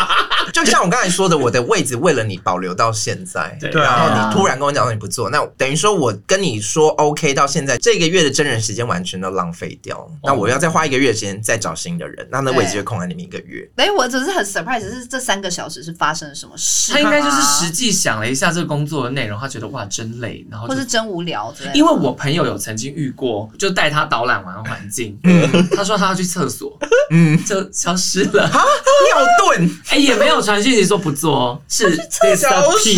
[0.52, 13.66] 就像我刚才说的，我的位置为了你保留到现在，对，然后你突然跟我讲说你不做，那等于说我跟你说 OK 到现在这个月的真人时间完全都浪费掉，那我要再花一个月时间再找新的人，那那位置就空了你们一个月。
[13.76, 16.92] 哎，我只是很 surprise，是这三个小时是发生了什么事？
[16.92, 23.05] 他应该就是实际想了一下这个工作的内容，他觉得哇真累，然后或是真无聊，因为我朋友有曾经遇。
[23.06, 26.76] 遇过就带他导览完环境，嗯，他说他要去厕所，
[27.10, 28.44] 嗯，就消失了。
[28.44, 28.64] 啊，
[29.06, 31.94] 尿遁， 哎，也没有传讯息说不做，是
[32.36, 32.96] 消失，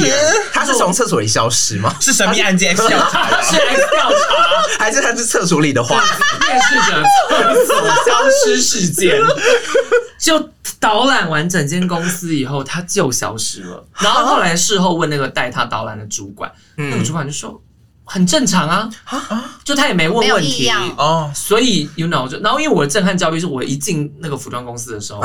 [0.53, 1.95] 他是从厕所里消失吗？
[2.01, 6.03] 是神秘案件调查， 是调查，还是他是厕所里的话？
[6.47, 7.03] 面试者
[7.67, 9.21] 厕所消失事件，
[10.19, 10.49] 就
[10.81, 13.85] 导览完整间公司以后，他就消失了。
[13.99, 17.61] 然后后来事后问那个带他导览的主管，那个主管就说。
[18.09, 18.91] 很正常啊，
[19.63, 20.69] 就他也没问问题。
[20.97, 25.21] 哦，所以 you know 就然后因为我的震撼教育是我一进那个服装公司的时候，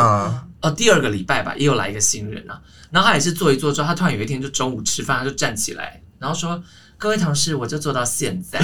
[0.60, 2.60] 呃第二个礼拜吧，也有来一个新人啊，
[2.92, 6.62] 然后他也是坐一坐之后，他突然有一天就中午吃饭，他就站起来，然后说
[7.04, 8.58] 各位同事，我就做到现在。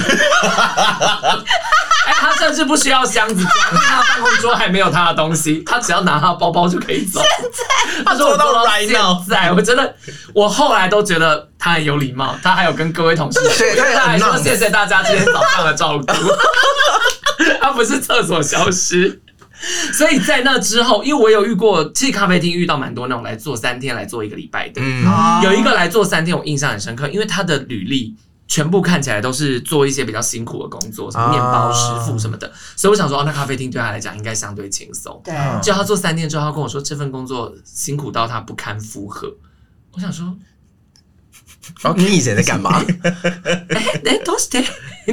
[2.06, 7.20] 哎，他甚至不需要箱子装，因为他办公桌还没有他的东西，他只要拿他的包包就可以走。
[7.20, 8.88] 现他说我到了现
[9.28, 9.94] 在，我真的，
[10.34, 16.04] 我后来都觉得他很有礼貌，他还有跟各位同事，对，他还说谢谢大家今天早上的照顾，
[17.60, 19.20] 他不是厕所消失。
[19.92, 24.80] 所以在那之后，因为我有遇过，其实咖啡厅遇到蛮多那种来做三天、来做一个礼拜的。
[24.82, 25.04] 嗯，
[25.42, 28.16] 有一个来做三天，我印象很深刻，因为他的履历
[28.50, 32.48] 全部看起来都是做一些比较辛苦的工作，什么面包师傅什么的。
[32.48, 35.22] 啊、所以我想说，哦，那咖啡厅对他来讲应该相对轻松。
[35.24, 35.32] 对，
[35.62, 39.32] 就他做三天之后，他跟我说这份工作辛苦到他不堪负荷。
[39.92, 40.36] 我想说。
[41.80, 42.82] 然后你以前在干嘛？
[43.04, 44.64] 哎 哎，都是对。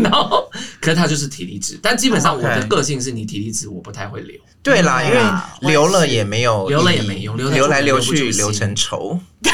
[0.01, 0.49] 然后，
[0.81, 4.35] 可是他就是体力值，但基本上我的个性是你体力值，我不太会留。
[4.63, 9.19] 对啦，因为留了也没有，留了也没用，留来留去留成仇。
[9.43, 9.51] 对。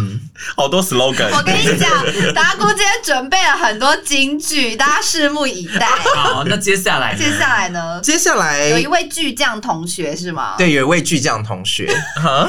[0.00, 0.20] 嗯，
[0.56, 1.30] 好多 slogan。
[1.36, 1.90] 我跟你讲，
[2.34, 5.86] 达姑今天准备了很多金句，大家拭目以待。
[6.14, 8.00] 好，那接下来，接下来呢？
[8.00, 10.54] 接下来有一位巨匠同学是吗？
[10.56, 11.88] 对，有一位巨匠同学，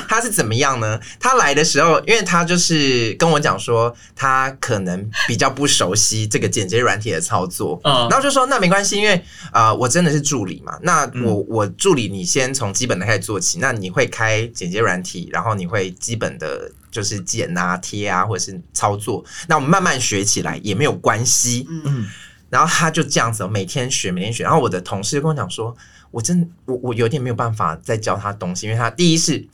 [0.07, 0.99] 他是怎么样呢？
[1.19, 9.15] 他来的时候，因为他就是跟我讲说，他可能比较不熟悉这个剪接软体的操作，嗯，然后就说那没关系，因为
[9.51, 16.71] 啊、呃，我真的是助理嘛，那我我助理，你先从基本的开始做起，那你会开剪接软体，然后你会基本的。
[16.95, 21.67] 就是剪啊、贴啊，或者是操作，那我们慢慢学起来也没有关系。
[21.69, 22.07] 嗯，
[22.49, 24.43] 然后他就这样子，每天学，每天学。
[24.43, 25.75] 然后我的同事就跟我讲说，
[26.09, 29.45] 我真我我有点没有办法再教他东西，因为他第一是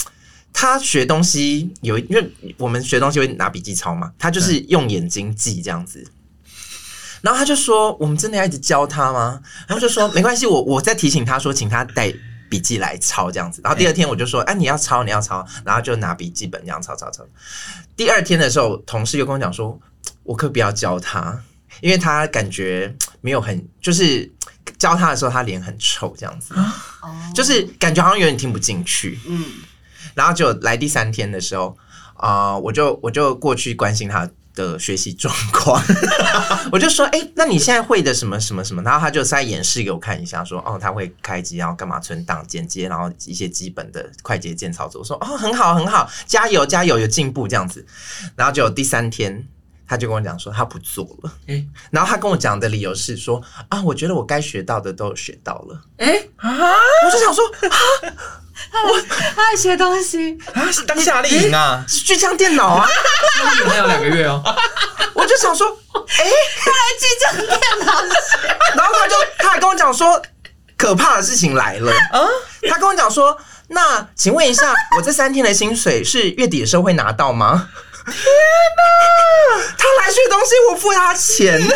[0.54, 6.06] 他学东西有，因为我们学东西会拿笔记抄嘛，他就是用眼睛记这样子。
[7.22, 9.42] 然后他就说，我们真的要一直教他吗？
[9.68, 12.14] 然后就说没关系，我我再提醒他说，请他带。
[12.52, 17.24] 笔记来抄这样子，然后第二天我就说，哎、你要抄，你要抄，然后就拿笔记本这样抄抄抄。
[17.96, 19.80] 第二天的时候，同事又跟我讲说，
[20.24, 21.42] 我可不要教他，
[21.80, 24.30] 因为他感觉没有很，就是
[24.78, 26.54] 教他的时候，他脸很臭这样子，
[27.34, 29.18] 就是感觉好像有点听不进去。
[29.26, 29.46] 嗯，
[30.14, 31.78] 然后就来第三天的时候，
[32.16, 34.30] 啊、呃，我就我就过去关心他。
[34.54, 35.82] 的学习状况，
[36.72, 38.82] 我就说，哎、欸，那你现在会的什么什么什么？
[38.84, 45.00] 然后他就再演示给我看一下，说，哦，他会开机，然后干嘛存档、剪接，然后一些基本的快捷键操作。
[45.00, 47.86] 我说，哦，很好，很好，加油，加油，有进步这样子。
[48.36, 49.48] 然后就第三天，
[49.88, 51.34] 他就跟我讲说，他不做了。
[51.48, 55.82] 欸、然后他跟我讲的理由是说，啊，我觉得我该学到的都有学到了。
[55.98, 56.50] 哎、欸、啊，
[57.06, 58.42] 我就想说，啊。
[58.84, 59.02] 我
[59.36, 62.88] 他在学东西啊，是当夏令营啊，是巨匠电脑啊，
[63.68, 64.42] 还有两个月哦。
[65.14, 68.02] 我就想说，哎、欸，他来巨匠电脑，
[68.76, 70.22] 然后他就他还跟我讲说，
[70.78, 72.28] 可怕的事情来了啊！
[72.70, 77.70] 他跟我讲说，那请问一下，我这三天的薪水是月底的时候会拿到吗？
[78.06, 79.64] 天哪！
[79.78, 81.60] 他来学东西，我付他钱。
[81.60, 81.76] 天哪！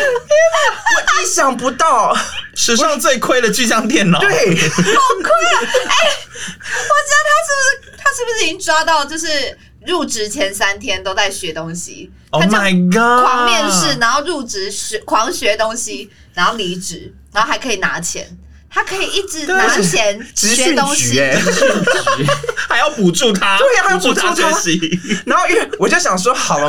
[0.96, 2.16] 我意想不到，
[2.56, 4.18] 史上最亏的巨匠电脑。
[4.18, 5.60] 对，好亏啊！
[5.60, 12.10] 哎、欸，我知道他是不是他是不是已经抓到，就是入职前三天都在学东西。
[12.30, 13.24] Oh my god！
[13.24, 18.36] 狂面试，然后入职学狂学东西，然后离职，然后还可以拿钱。
[18.68, 21.20] 他可以一直拿钱 学东西，
[22.68, 25.00] 还要补助他，对呀，还要补助他学习。
[25.24, 26.68] 然后因为我就想说，好了，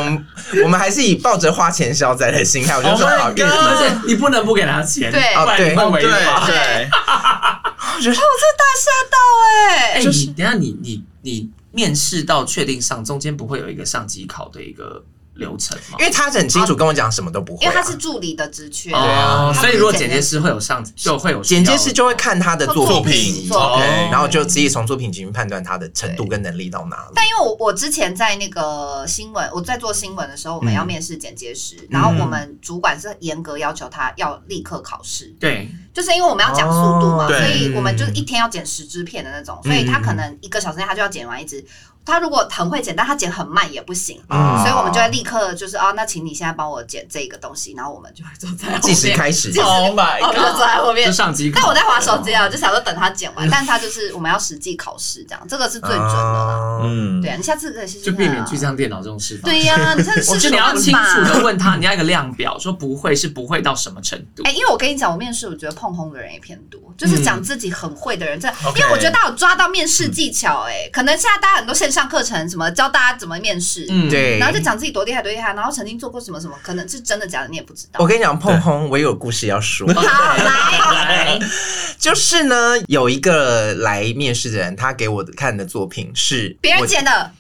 [0.64, 6.48] 我们还是以抱着花钱消灾的心态，我就说好，而且你不能不给他钱，对，不然你会违法。
[6.48, 6.90] 对，
[7.96, 9.94] 我觉得我这大吓到哎！
[9.96, 15.04] 哎，你等下你你你面试到确定上，中间不会有一个上机考的一个。
[15.38, 27.12] 流程嘛，因为他很清楚跟我讲什么都不会，因为他是助理的职缺，对啊，所以如果剪接师会有上，就会有剪接师就会看他的作品，对，然后就直接从作品进行判断他的程度跟能力到哪里。
[27.16, 41.64] 但因为我我之前在那个新闻，我在做新闻的时候，我们要面试剪接师，然后我们主管是严格要求他要立刻考试，对，就是因为我们要讲速度嘛，所以我们就是一天要剪十支片的那种，所以他可能一个小时内他就要剪完一支。
[42.12, 48.82] 他如果很会剪，但他剪很慢也不行，嗯、所以我们就会立刻就是啊，那请你现在帮我剪这个东西，然后我们就会坐在后面。
[48.82, 51.06] 计时开始，计时，oh my God，我们就坐在后面。
[51.06, 51.52] 就上机。
[51.54, 56.80] 但我在划手机啊，就想说等他剪完，嗯、但他就是我们要实际考试，这样这个是最准的啦。
[56.84, 58.06] 嗯，对啊，你下次可以试试。
[58.06, 59.40] 就避免去像电脑这种事。
[59.44, 60.50] 对呀、啊，你下次试试。
[60.50, 64.44] 你要清楚的问他，你要一个量表，说不会是不会到什么程度。
[64.44, 70.72] 哎、欸，因为我跟你讲，我面试我觉得碰轰的人也偏多，就是讲自己很会的人，这、嗯、因为我觉得他有抓到面试技巧、欸。
[70.72, 72.70] 哎、嗯，可能现在大家很多线上课程什么。
[72.70, 78.00] 教大家怎么面试，嗯，对，然后就讲自己多厉害多厉害，然后曾经做过什么什么，可能是真的假的你也不知道。
[78.00, 79.88] 我跟你讲，碰碰，我有故事要说。
[79.96, 81.40] 好，来，
[81.98, 87.32] 就是呢，有一个来面试的人，他给我看的作品是别人剪的。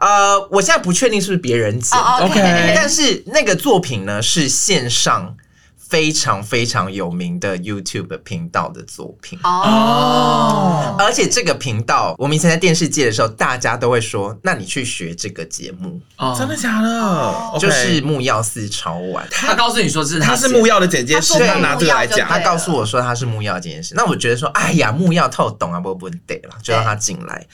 [0.00, 5.36] 呃，我现在不确定是不是别人剪，OK，okay 但是那个作品呢是线上
[5.88, 9.38] 非常非常有名的 YouTube 频道的作品。
[9.42, 17.58] 哦，而且这个频道我们以前在电视界的时候，大家都会说，那你去学这个节目，哦，真的假的？
[17.58, 27.46] 就是木曜四超玩，他告诉你说是他是木曜的剪接师，他拿这个来讲，他告诉我说他是木曜这件事，那我觉得说，哎呀，木曜透懂啊，不不得了，就让他进来。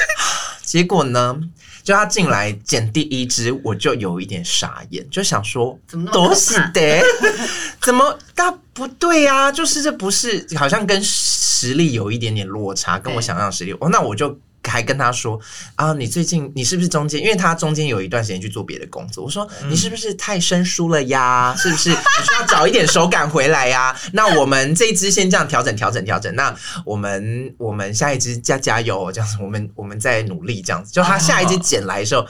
[0.62, 1.36] 结果呢，
[1.82, 7.02] 就他进来剪第一只，我就有一点傻眼，就想说，怎么那么可怕多喜的？
[7.82, 9.50] 怎么大不对啊？
[9.50, 13.72] 就是这不是好像跟实力有一点点落差，跟我想象的实力。
[13.80, 14.38] 哦，那我就。
[14.62, 15.38] 还跟他说
[15.74, 17.20] 啊，你最近你是不是中间？
[17.20, 19.24] 因为他中间有一段时间去做别的工作。
[19.24, 21.54] 我说你是不是太生疏了呀？
[21.58, 23.98] 是不是你需要找一点手感回来呀？
[24.12, 26.34] 那我们这一支先这样调整调整调整。
[26.34, 26.54] 那
[26.84, 29.36] 我们我们下一支加加油，这样子。
[29.40, 30.92] 我们我们再努力这样子。
[30.92, 32.26] 就他下一支剪来的时候，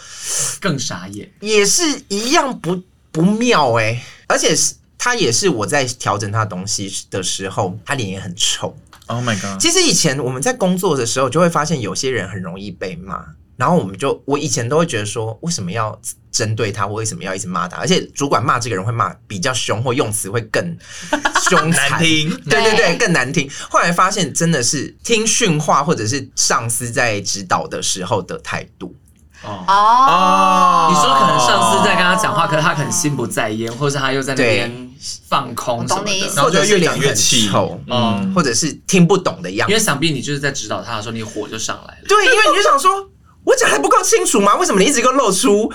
[0.61, 8.77] 更傻眼，也是一样不不妙哎、欸，而且是他也是我在调整他东西的时候，他脸也很臭。
[9.11, 9.61] Oh my god！
[9.61, 13.25] 其实以前我们在工作的时候，就会发现有些人很容易被骂，
[13.57, 16.01] 然后我们就我以前都会觉得说，为什么要
[16.31, 16.87] 针对他？
[16.87, 17.79] 我为什么要一直骂他？
[17.79, 20.65] 而且主管骂这个人会骂比较凶，或用词会更
[21.51, 22.31] 凶残，难听。
[22.49, 23.51] 对对对， 更难听。
[23.69, 28.95] 后来发现真的是听训话，或者是上司在指导的时候的态度。
[29.43, 34.91] 哦哦，你说可能上司在跟他讲话，可是他可能心不在焉，或者他又在那边
[35.29, 37.51] 放空什么的，然后就越讲越气，
[37.87, 39.73] 嗯，或者是听不懂的样子。
[39.73, 42.05] 因为想必你就是在指导他的时候，你火就上来了。
[42.07, 43.09] 对，因为你就想说，
[43.45, 44.57] 我讲还不够清楚吗？
[44.57, 45.73] 为什么你一直给我露出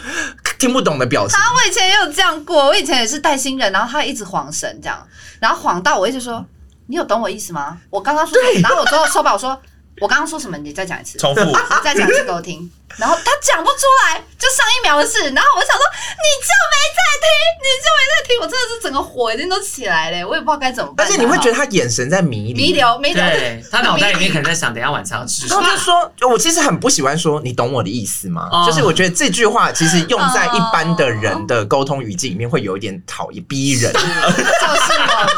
[0.60, 1.36] 听不懂的表情？
[1.36, 4.98] 啊我以前也有这样过，我以前也是带新人，然后他一直晃神这样，
[5.40, 6.46] 然后晃到我一直说，
[6.86, 7.80] 你有懂我意思吗？
[7.90, 9.60] 我刚刚说，然后我之后说吧，我说。
[10.02, 10.58] 我刚刚说什么？
[10.58, 11.42] 你再讲一次，重复，
[11.84, 12.70] 再讲一次给我听。
[12.98, 15.20] 然后他讲不出来，就上一秒的事。
[15.20, 17.28] 然后我想说，你就没在听，
[17.60, 18.40] 你就没在听。
[18.40, 21.06] 我真的是整个火已经都起来了，我也不知道该怎么办。
[21.06, 22.74] 而且你会觉得他眼神在迷离。
[22.74, 25.62] 对，他脑袋里面可能在想，等下晚上要吃什么。
[25.62, 28.50] 然后就说，我其实很不喜欢说，你懂我的意思吗？
[28.66, 33.92] 就是我觉得这句话其实用在一般的人的沟通语境里面，会有一点讨厌、逼人。
[33.92, 34.28] 就是我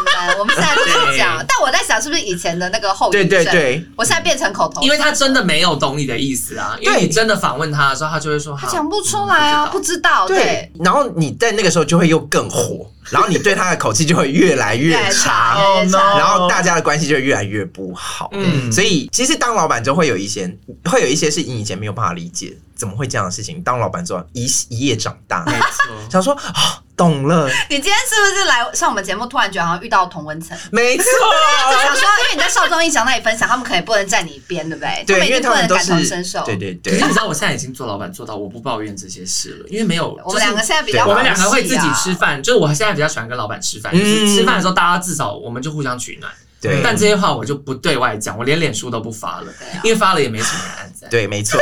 [0.03, 1.43] 们，我们现在就是讲。
[1.47, 3.27] 但我在想，是不是以前的那个后遗症？
[3.27, 6.77] 对对对，我现在变成口头，因为他真的没有懂你的意思啊。
[6.81, 10.27] 因为你真的访问他的时候，他就会说他讲不出来啊，不知道。
[10.27, 15.59] 对，然后你在那个时候就会又更火，然后你对他的口气就会越来越差，
[15.91, 18.29] 然后大家的关系就越来越不好。
[18.33, 20.51] 嗯，所以其实当老板就会有一些，
[20.85, 23.61] 会有一些是你以前没有办法理解，怎么会这样的事情？
[23.61, 26.81] 当老板之后一一夜长大，没错，想说啊。
[26.97, 29.23] 懂了，你今天是不是来上我们节目？
[29.27, 31.05] 突然觉得好像遇到童文层，没错。
[31.05, 35.03] 就想说，因为你在少中印象那里分享，他们可能不能站你一边，对不对？
[35.05, 36.43] 对，因为他们感同身受。
[36.43, 36.93] 对对对。
[36.93, 40.19] 可是你知道，我现在已经做老板做到我不抱怨这些事了，因为没有。
[40.25, 46.31] 我们两个现在比较，我们两个会自己吃饭，就是我现在比较喜欢跟老板吃饭，就是吃饭的时候大家至少我们就互相取暖。
[46.59, 46.81] 对。
[46.83, 51.07] 但这些话我就不对外讲，我连脸书都不发了，因为发了也没什么人按赞。
[51.11, 51.61] 对，没错。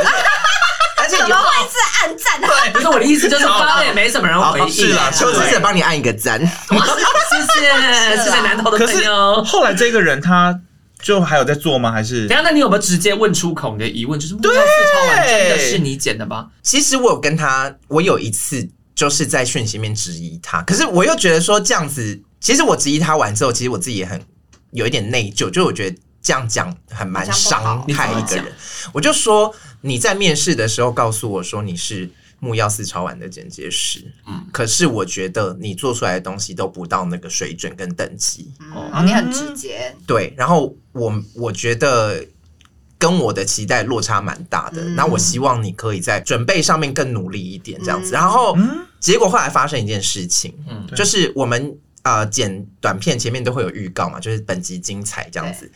[1.10, 2.42] 怎么会是按赞？
[2.42, 4.70] 对，不是我的意思，就是发了也没什么人回应。
[4.70, 9.44] 是啦，求职者帮你按一个赞， 谢谢谢谢南投的朋友。
[9.44, 10.60] 后来这个人他
[11.02, 11.92] 就还有在做吗？
[11.92, 12.28] 还是？
[12.28, 14.20] 等下，那你有没有直接问出口你的疑问？
[14.20, 16.48] 就是木曜4超玩真的是你剪的吗？
[16.62, 24.22] 其实我有跟他，我有一次就是在讯息面质疑他，可是我又觉得说这样子，其实我质疑他完之后，其实我自己也很
[24.72, 28.46] 有一点内疚，就我觉得这样讲很蛮伤害一个人。
[28.94, 29.54] 我就说。
[29.86, 32.10] 你在面试的时候告诉我说你是
[32.40, 42.26] 木曜四超玩的剪接师，嗯，可是我觉得你做出来的东西都不到那个水准跟等级，哦、嗯，你很直接，对，然后我我觉得
[42.98, 48.58] 跟我的期待落差蛮大的，那、嗯、我希望你可以在准备上面更努力一点，这样子，然后
[49.00, 51.78] 结果后来发生一件事情，嗯，就是我们。
[52.06, 55.70] 呃，剪短片前面都会有预告嘛，就是本集精彩这样子。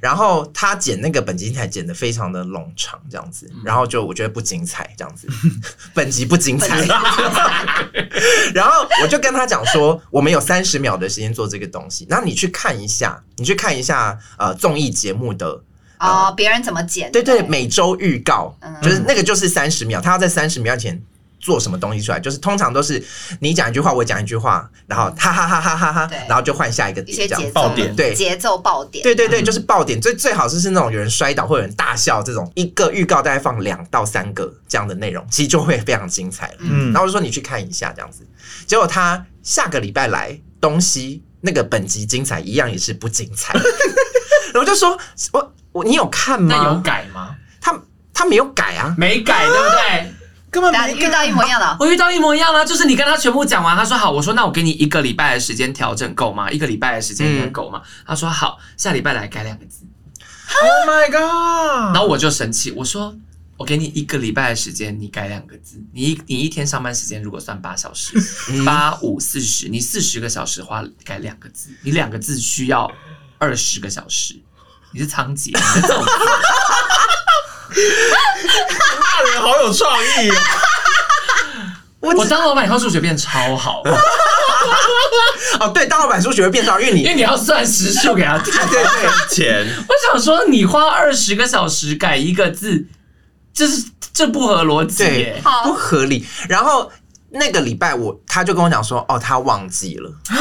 [0.00, 5.28] 然后他剪那个本集精彩剪得非常的冗长这样子，然后就我觉得不精彩这样子，
[5.92, 6.74] 本集不精彩。
[8.54, 15.62] 然后我就跟他讲说，我们有三十秒的时间做这个东西，然后你去看一下，你去看一下呃综艺节目的
[15.98, 17.12] 哦，别人怎么剪？
[17.12, 20.98] 对对，每周预告，就是那个就是三十秒，他要在三十秒前。
[21.44, 23.04] 做什么东西出来，就是通常都是
[23.38, 30.00] 你讲一句话，我讲一句话，然后哈哈哈哈哈哈，然后就换下一个点，这样爆点，对，节奏爆点，对对对，就是爆点。
[30.00, 36.56] 最最好是是那种有人摔倒或者有人大笑这种，一个预告大概放两到三个这样的内容，其实就会非常精彩了。
[36.60, 38.26] 嗯，然后我就说你去看一下这样子，
[38.66, 43.52] 结果他下个礼拜来东西那个本集精彩一样也是不精彩，
[44.52, 44.98] 然后我就说
[45.32, 46.56] 我我你有看吗？
[46.56, 47.36] 那有改吗？
[47.60, 47.78] 他
[48.14, 50.14] 他没有改啊，没改对不对？
[50.54, 51.76] 根本没遇到一模一样的。
[51.80, 56.48] 我遇到一模一样的，就是你跟他全部讲完，他说好，我说那我给你一个礼拜的时间调整够吗？
[56.48, 57.82] 一个礼拜的时间应该够吗？
[58.06, 59.80] 他说好，下礼拜来改两个字。
[60.62, 61.92] Oh my god！
[61.92, 63.12] 然后我就生气，我说
[63.56, 65.82] 我给你一个礼拜的时间，你改两个字。
[65.92, 68.16] 你一你一天上班时间如果算八小时，
[68.64, 72.88] 八五四十，你四十个小时花改两个字，你两个字需要
[73.38, 74.36] 二十个小时。
[74.92, 75.50] 你是仓頡，
[77.74, 80.34] 你在造那人好有创意哦！
[82.00, 83.82] 我我当老板以后数学变超好。
[85.60, 88.52] 哦，对，当老板数学会变超，因为你因为你要算时数给他听。
[88.68, 89.66] 对对对，钱。
[89.88, 92.86] 我想说，你花二十个小时改一个字，
[93.52, 96.26] 这是这不合逻辑耶，不合理。
[96.48, 96.90] 然后
[97.30, 100.36] 那个礼拜我他就跟我讲说，哦，他忘记了啊，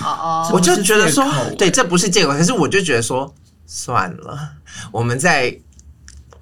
[0.00, 1.24] 哦哦，我就觉得说，
[1.56, 3.32] 对，这不是借口，可是我就觉得说，
[3.66, 4.38] 算了，
[4.90, 5.56] 我们再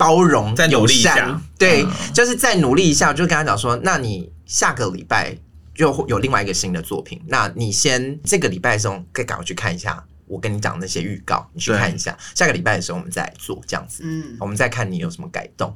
[0.01, 1.85] 包容，再努力一下，对，
[2.15, 5.37] 就是再努力一下，就跟他讲说，那你下个礼拜。
[5.73, 12.15] 就有另外一个新的作品，那你先这个礼拜的时候可以赶快去看一下我跟你讲那些预告，你去看一下。
[12.35, 15.75] 下个礼拜的时候我们再做这样子，嗯，我们再看你有什么改动。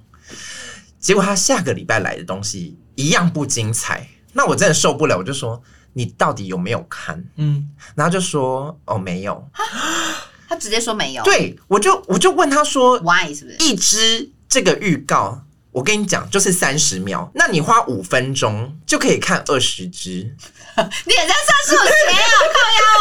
[0.99, 5.63] 结果他下个礼拜来的东西一样不精彩，那我真的受不了，我就说
[5.95, 7.25] 你到底有没有看？
[7.37, 9.49] 嗯，然后就说哦没有，
[10.55, 11.25] 他直接说没有。
[11.25, 15.41] 对，我就我就问他说 why 是不是一支这个预告？
[15.73, 20.09] 我跟你讲，就是三十秒，那你花五分钟就可以看二十支。
[20.79, 22.23] 你也在算数学啊？
[22.55, 22.94] 靠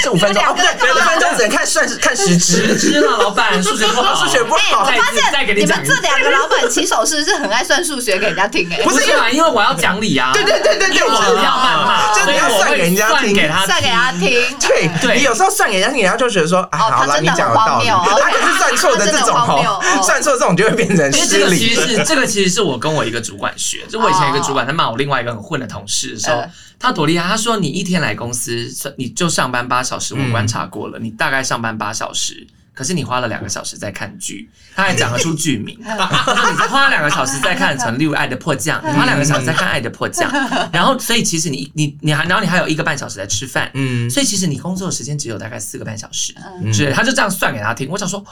[0.00, 0.42] 是五分钟？
[0.56, 2.76] 对，五分钟只能看算是看十只。
[2.76, 4.80] 十支了，老板， 数学不好，数学不好。
[4.80, 8.82] 我发现你们这两个老板起手式是很爱算数学给人家听哎。
[8.82, 10.30] 不是因为我要讲理啊。
[10.32, 14.20] 对对对对对，我要谩骂，就你要算给人家听，给他算给他听。
[14.60, 17.88] 对对，你有时候算给人家听，人家就觉得说啊，好了，你讲的道理。
[17.88, 21.56] 他可是 算错的这种哦，算错这种就会变成失礼。
[21.58, 26.44] 其实这个，其实是我跟我一个主管学，就我以前一个主管他骂我另外一个很混的同事的时候。
[26.78, 27.26] 他多厉害！
[27.26, 30.14] 他说：“你一天来公司，你就上班八小时。
[30.14, 34.48] 我观察过了，嗯、你大概上班八小时，可是你花了两个小时在看剧。
[34.74, 35.78] 他还讲得出剧名。
[35.82, 40.30] 他说你花了两个小时在看《成六爱的迫降》，你花两个小时在看《爱的迫降》，
[40.70, 43.70] 然后所以其实你你你还然后你还有一个半小时在吃饭。
[43.74, 46.34] 嗯，所以其实你工作的时间只有大概四个半小时。
[46.62, 47.88] 嗯，是，他就这样算给他听。
[47.88, 48.24] 我想说。”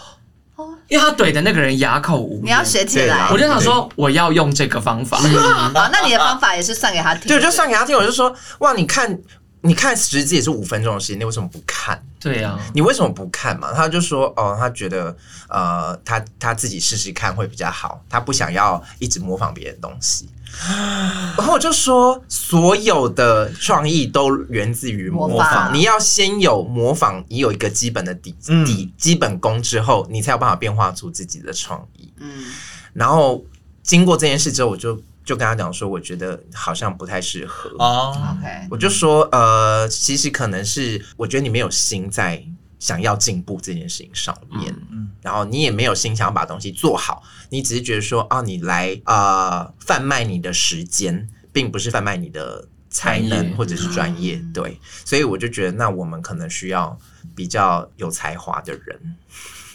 [0.88, 3.28] 因为他怼的那个人哑口无言，你要学起来。
[3.30, 5.18] 我就想说，我要用这个方法。
[5.18, 7.26] 好，那你的方法也是算给他听。
[7.26, 7.96] 对，就算给他听。
[7.96, 9.18] 我就说，哇，你看，
[9.64, 12.00] 你看十支也是五分钟的时间，你为什么不看？
[12.20, 13.72] 对呀，你为什么不看嘛？
[13.72, 15.16] 他就说，哦，他觉得，
[15.48, 20.28] 呃，他他自己试试看会比较好，他不想要一直模仿别人东西。
[21.36, 25.36] 然后我就说，所有的创意都源自于模仿。
[25.36, 25.74] 模仿。
[25.74, 28.36] 你要先有模仿，你有一个基本的底
[28.66, 32.12] 底基本功之后，你才有办法变化出自己的创意。
[32.18, 32.44] 嗯。
[32.92, 33.42] 然后
[33.82, 37.70] 经过这件事之后，我就就跟他讲说，我觉得好像不太适合。
[37.78, 38.16] 哦。
[38.38, 38.68] OK。
[38.70, 42.44] 我就说，呃，其实可能是我觉得你没有心在。
[42.80, 56.98] 想要进步这件事情上面，嗯，然后你也没有心想要把东西做好，你只是觉得说啊，你来呃贩卖你的时间，并不是贩卖你的才能或者是专业，对，所以我就觉得那我们可能需要
[57.34, 59.16] 比较有才华的人。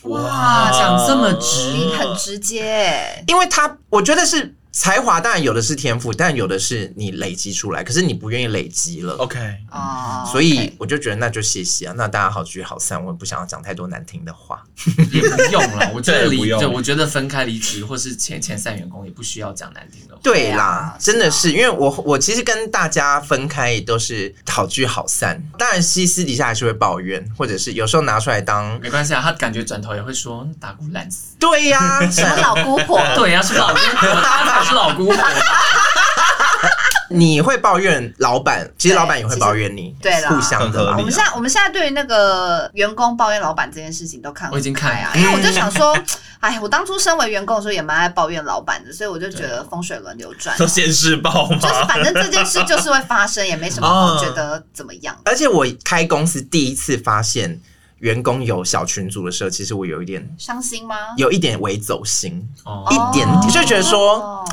[0.03, 4.55] 哇，讲这么直，你很直接，因为他我觉得是。
[4.72, 9.15] 才华当然有的是天赋，但有的是你累积出来，可是你不愿意累积了。
[9.15, 9.39] OK，
[9.72, 14.63] 哦，所以我就觉得那就谢谢啊，那大家好聚好散，我也不想要讲太多难听的话，
[15.11, 15.91] 也不用了。
[15.93, 20.20] 我觉得离，对，我觉得分开离职或是前前三员工也不需要讲难听的话。
[20.22, 31.36] 对啦，真的是，因为我我其实跟大家分开都是好聚好散，当然私私底下还是会抱怨，或者是有时候拿出来当没关系啊，他感觉转头也会说打姑烂死。
[31.39, 33.01] 对呀，什么老姑婆？
[33.17, 34.59] 对呀，是老姑婆。
[34.70, 35.15] 是老姑婆，
[37.09, 40.91] 你会抱怨老板，其实老板也会抱怨你，对了，互相的。
[40.91, 45.97] 我们现在我们现在对于那个员工抱怨老板这件事情都看，我已经看啊，因为我就想说，
[46.39, 55.17] 哎，我当初身为员工的时候也蛮爱抱怨老板的，所以我就觉得风水轮流转，都现世报嘛，就是反正这件事就是会发生，也没什么好觉得怎么样。
[55.26, 57.59] 而且我开公司第一次发现。
[57.99, 60.95] 员工有小群组的时候，其实我有一点伤心吗？
[61.17, 64.45] 有一点微走心，哦、一点就觉得说，哦、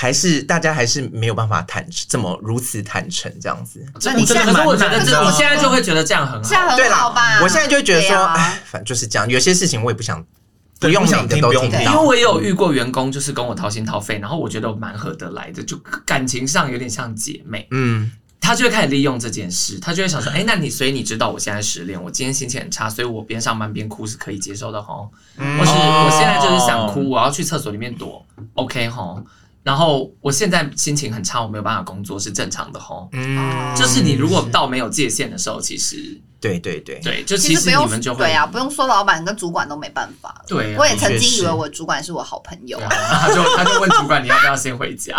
[0.00, 3.84] 还是大家还是没有办法坦诚，这么如此坦诚这样子。
[4.02, 7.42] 那你现在，可是我觉得这，我现在就会觉得这样很好，这样很好吧？
[7.42, 9.28] 我现在就会觉得说，哎、啊，反正就是这样。
[9.28, 10.24] 有些事情我也不想，
[10.78, 11.78] 不用想听，不用听。
[11.82, 15.76] 因为我也有遇过员工，就是跟我掏心掏肺，然后我觉得我蛮合得来的，就
[16.06, 17.68] 感情上有点像姐妹。
[17.70, 18.10] 嗯。
[18.42, 25.10] 他就会开始利用这件事，他就会想说：“哎、欸，那你所以你知道我现在失恋，我今天心情很差，所以我边上班边哭是可以接受的吼。
[25.36, 28.24] 或是我现在就是想哭，我要去厕所里面躲
[28.54, 29.22] ，OK 吼。
[29.62, 33.08] 然后我现在心情很差，我没有办法工作，是正常的吼。
[33.12, 40.42] 嗯，就是你如果到没有界限的时候，其实对对对对，就其实你们就会对啊，不用说老板跟主管都没办法。
[40.46, 45.16] 对，我也曾经以为我主管是我好朋友，他就他就问主管你要不要先回家。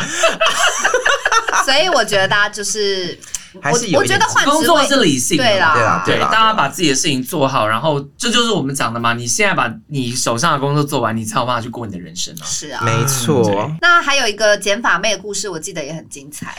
[1.66, 3.18] 所以我觉得大家就是。
[3.60, 9.14] 还是有我觉得换工作是理性的，对啦，对啦，对，大家把自己的事情做好，然后这就是我们讲的嘛。
[9.14, 12.46] 你现在把你手上的工作做完，你才有办法去过你的人生啊。
[12.46, 13.70] 是啊，没错。
[13.82, 16.56] 那还有一个剪发妹的故事，我记得也很精彩。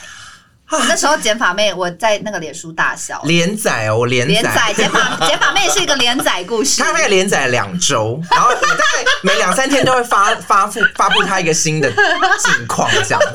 [0.72, 8.84] 我 那时候剪发妹，我在那个脸书大笑连载哦，我连载连载剪发 剪发妹是一个连载故事，他那个连载两周，然后我大概
[9.22, 13.28] 每两三天都会发发布发布他一个新的近况这样子。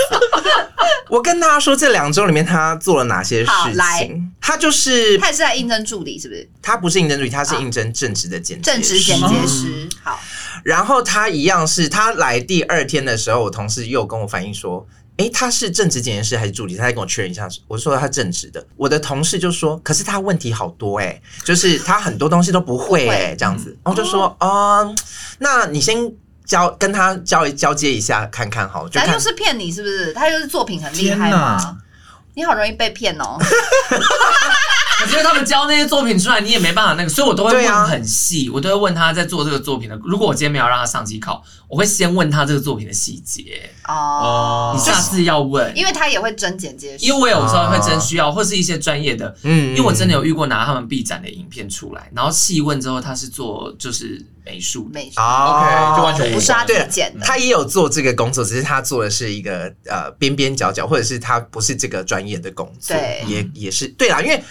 [1.10, 3.52] 我跟大家说，这两周里面他做了哪些事
[4.00, 4.32] 情？
[4.42, 6.50] 他就是他也是在应征助理，是不是？
[6.62, 9.88] 他不是应征助理，他是应征正职的剪正职剪接师。
[10.04, 10.20] 好，
[10.64, 14.86] 然后他一样是他来第二天的时候，我同事又跟我反映说。
[15.18, 16.76] 哎，他是正职检验师还是助理？
[16.76, 17.48] 他再跟我确认一下。
[17.68, 23.76] 我说他正职的，我的同事就说，可是他问题好多哎，就是他很多东西都不会哎，这样子。
[23.84, 24.96] 然后就说，哦，
[25.40, 25.98] 那你先
[26.46, 28.88] 交跟他交交接一下看看好。
[28.90, 30.14] 他又是骗你是不是？
[30.14, 31.78] 他又是作品很厉害吗？
[32.36, 33.38] 你好容易被骗哦。
[35.02, 39.96] 我觉得他们交那些作品出来，你也没办法那个，所以我都会问很细，我都会问他在做这个作品的。
[40.04, 43.70] 如果我今天没有让他上机考，我会先问他这个作品的细节。
[43.88, 49.36] 哦，你下次要问，因为他也会征剪接师，因为我有时候会真需要，或是一些专业的。
[49.44, 57.24] 嗯，因为我真的有遇过拿他们毕展的影片出来，然后细问之后，他是做就是美术美术，OK，就完全不是他自己剪的。
[57.24, 64.44] 他也有做这个工作，只是他做的是一个呃边边角角，或者是他不是这个专业的工作，对，也也是对啦，因为。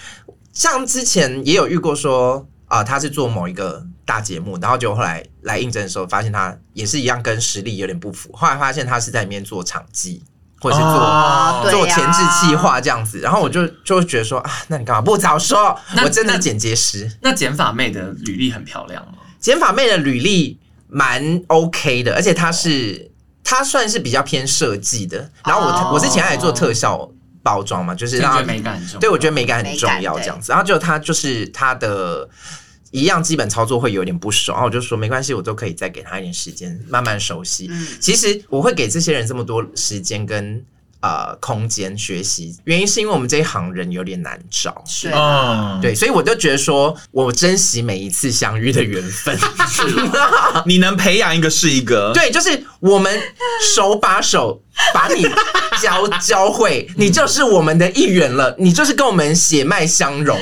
[0.57, 8.31] 像之前也有遇过说啊、呃，他是做某一个大节目，然后就后来来应征的时候，发现他也是一样跟实力有点不符。
[8.33, 10.23] 后来发现他是在里面做场记，
[10.59, 13.19] 或者是做、哦、做前置计划这样子。
[13.19, 15.79] 然后我就就会觉得说啊，那你干嘛不早说？
[16.03, 17.11] 我真的剪接师。
[17.21, 19.19] 那剪发妹的履历很漂亮吗？
[19.39, 23.11] 剪发妹的履历蛮 OK 的，而且她是
[23.43, 25.29] 她算是比较偏设计的。
[25.45, 27.11] 然后我、哦、我是前来做特效。
[27.47, 28.99] 包装嘛，就是让美感很重要。
[28.99, 30.51] 对，我觉得美感很重要，这样子。
[30.51, 32.29] 然后就他就是他的
[32.91, 37.67] 一样基本操作会有点不熟，然后我就说没关系，我都可以再给他一点时间慢慢熟悉。
[37.71, 40.65] 嗯，其实我会给这些人这么多时间跟。
[40.99, 42.55] 呃，空间学习。
[42.63, 45.09] 原因是因为我们这一行人有点难找，是。
[45.09, 49.37] 啊，对，所以我就觉得说，我珍惜每一次相遇的缘分，
[49.69, 49.83] 是。
[50.65, 53.21] 你能培养一个是一个， 对，就是我们
[53.75, 54.61] 手把手
[54.93, 55.23] 把你
[55.81, 60.37] 教教会， 你就是我们的一员了，你就是跟我们血脉相融。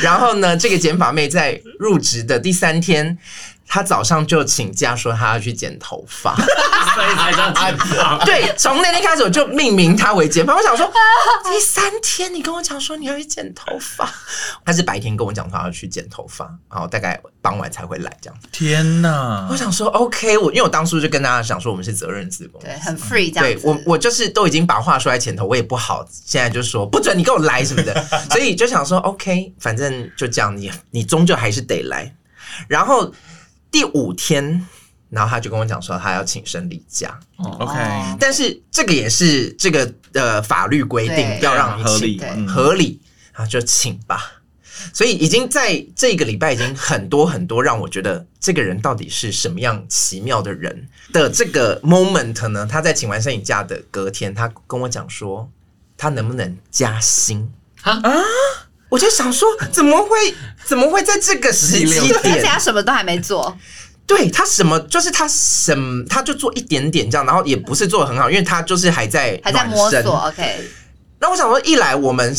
[0.00, 3.18] 然后呢，这个减法妹在入职的第三天。
[3.68, 6.34] 他早上就请假说他要去剪头发，
[6.94, 8.24] 所以才叫剪发。
[8.24, 10.56] 对，从那天开始我就命名他为剪发。
[10.56, 10.90] 我想说，
[11.44, 14.10] 第三天你跟我讲说你要去剪头发，
[14.64, 18.38] 他是白天跟我讲他要去剪头发，然后大概傍晚才会来这样。
[18.50, 19.46] 天哪！
[19.50, 23.44] 我想说，OK，我因为我当初就跟大家讲说我们是责任制公司，对，很 free 这样。
[23.44, 32.10] 对我，我就是都已经把话说在前头，我也不好现在就说不准你跟我来什么的， 所以就想说 OK，反正就这样，你你终究还是得来，
[32.66, 33.12] 然后。
[33.70, 34.66] 第五天，
[35.10, 37.74] 然后他就跟我讲说他要请生理假，OK，
[38.18, 43.00] 但是这个也是这个呃法律规定要让你请，合理，合理，
[43.32, 44.34] 然后就请吧。
[44.92, 52.64] 所以已经在这个礼拜已经很多很多让我觉得这个人到底是什么样奇妙的人的这个 moment 呢？
[52.64, 55.50] 他在请完生理假的隔天，他跟我讲说
[55.96, 57.52] 他能不能加薪？
[57.82, 58.00] 啊？
[58.88, 60.34] 我就想说，怎么会
[60.64, 62.02] 怎么会在这个时机点？
[62.02, 63.56] 而且他什么都还没做，
[64.06, 70.28] 对他什么就是他什么他就做一点点这样，然后也不是做的很好，因为他就是还在还在摸索。
[70.28, 70.64] OK，
[71.20, 72.34] 那我想说，一来我们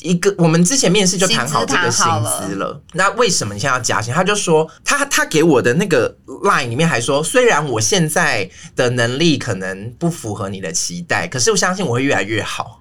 [0.00, 2.04] 一个我们之前面试就谈好这个薪
[2.40, 4.12] 资了，那为什么你现在要加薪？
[4.12, 12.80] 他就说他他给我的那个 line 里面还说，虽然我现在的能力可能不符合你的期待，可是我相信我会越来越好。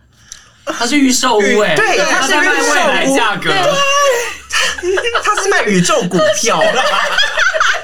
[0.66, 3.52] 他是预售屋哎，对，他是预售屋价格，
[5.24, 6.62] 他是卖宇宙股票。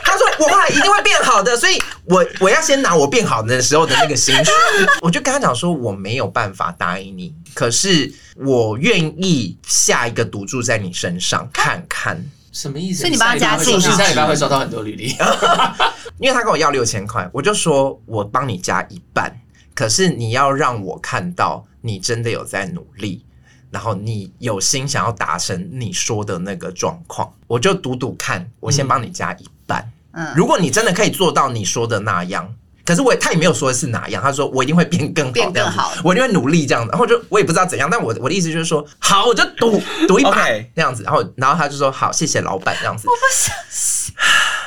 [0.03, 4.53] 他说我话一定会变好的，所以我我要先拿我变好的时候的那个薪水。
[5.01, 12.21] 我就跟他讲说我没有办法答应你，可是我愿意下一个赌注在你身上看看。
[12.51, 12.99] 什么意思？
[13.01, 15.15] 所以你帮他加薪，下礼拜会收到很多履历，
[16.19, 19.33] 因为他跟我要六千块，我就说我帮你加一半，
[19.73, 21.65] 可是你要让我看到。
[21.81, 23.25] 你真的有在努力，
[23.69, 29.91] 然后你有心想要达成你说的那个状况，我就赌赌看，我先帮你加一半。
[30.13, 32.53] 嗯，如果你真的可以做到你说的那样，
[32.85, 36.89] 可可是我他也没有说是哪样，他说我一定会变更好，变更好，我一定会努力这样子。
[36.91, 41.01] 然后就我也不知道怎样，但我我的意思就是说，好，我就赌赌一把这样子。
[41.03, 43.07] 然后然后他就说好，谢谢老板这样子。
[43.07, 44.13] 我不相信。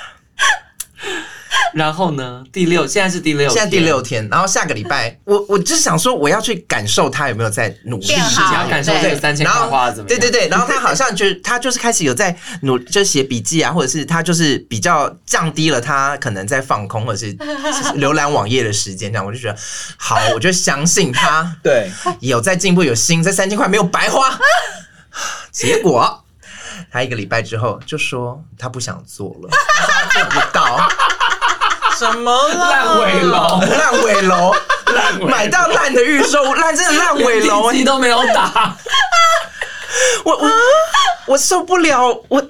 [1.74, 2.44] 然后呢？
[2.52, 4.26] 第六，现在是第六，现在第六天。
[4.30, 10.18] 然后下个礼拜， 我我就是想说，我要去感受他有没有在努力，想感受这个三千块花怎么样？
[10.18, 10.48] 对对对。
[10.48, 17.34] 然后他好像就是他就是开始有在努，就是写笔记啊，或者是他就是比较降低了他可能在放空或者是
[17.96, 19.12] 浏览网页的时间。
[19.12, 19.56] 这样我就觉得
[19.96, 24.38] 好，我就相信他， 对，有在进步，有心，这三千块没有白花。
[25.50, 26.24] 结果
[26.90, 30.88] 他一个礼拜之后就说他不想做了，他做不到。
[31.96, 33.60] 什么烂尾楼？
[33.60, 34.54] 烂尾楼？
[34.94, 38.76] 烂买到烂的预售，烂真的烂尾楼， 你都没有打。
[40.24, 40.50] 我我
[41.26, 42.44] 我受不了，我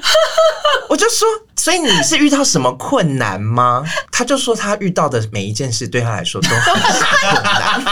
[0.88, 1.26] 我就说，
[1.56, 3.82] 所以你是遇到什么困难吗？
[4.12, 7.84] 他就说他遇到的每一件事对他来说都很困难。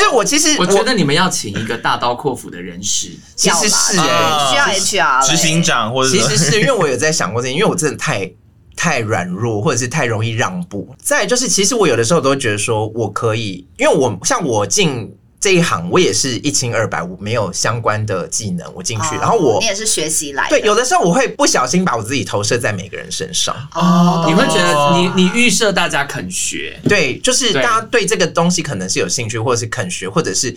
[0.00, 8.30] 就是我其实我觉得你们要请一个大刀阔斧的人士，其实是哎，需要 HR 执行长或者其实是因为我有在想过这，因为我真的太
[8.74, 10.88] 太软弱，或者是太容易让步。
[10.98, 15.14] 再就是，其实我有的时候都觉得说我可以，因为我像我进。
[15.40, 20.50] 这一行我也是一清二白，我没有相关的技能，我进去，哦、然后我你也是学习来的。
[20.50, 23.56] 对，有的时候我会不小心把我自己投射在每个人身上。
[23.74, 30.54] 哦，你会觉得你你预设大家肯学，对，就是大家对这个东西可能是有兴趣，或者是肯学，或者是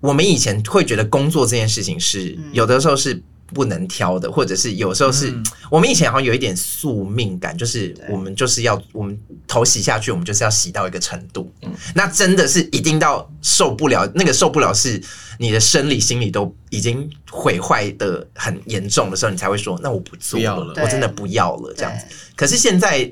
[0.00, 3.20] 我们以前会觉得工作这件事情是有的时候是。
[3.54, 11.50] 不能挑的，或者是有时候是、嗯、我们以前好像有一点宿命感，就是我们就是要我们头洗下去，我们就是要洗到一个程度。
[11.62, 15.00] 嗯，那真的是一定到受不了，那个受不了是
[15.38, 22.04] 你的生理、心理都已经毁坏的很严重的时候，你才会说，那我不做了，了我真的不要了这样子。
[22.34, 23.10] 可是现在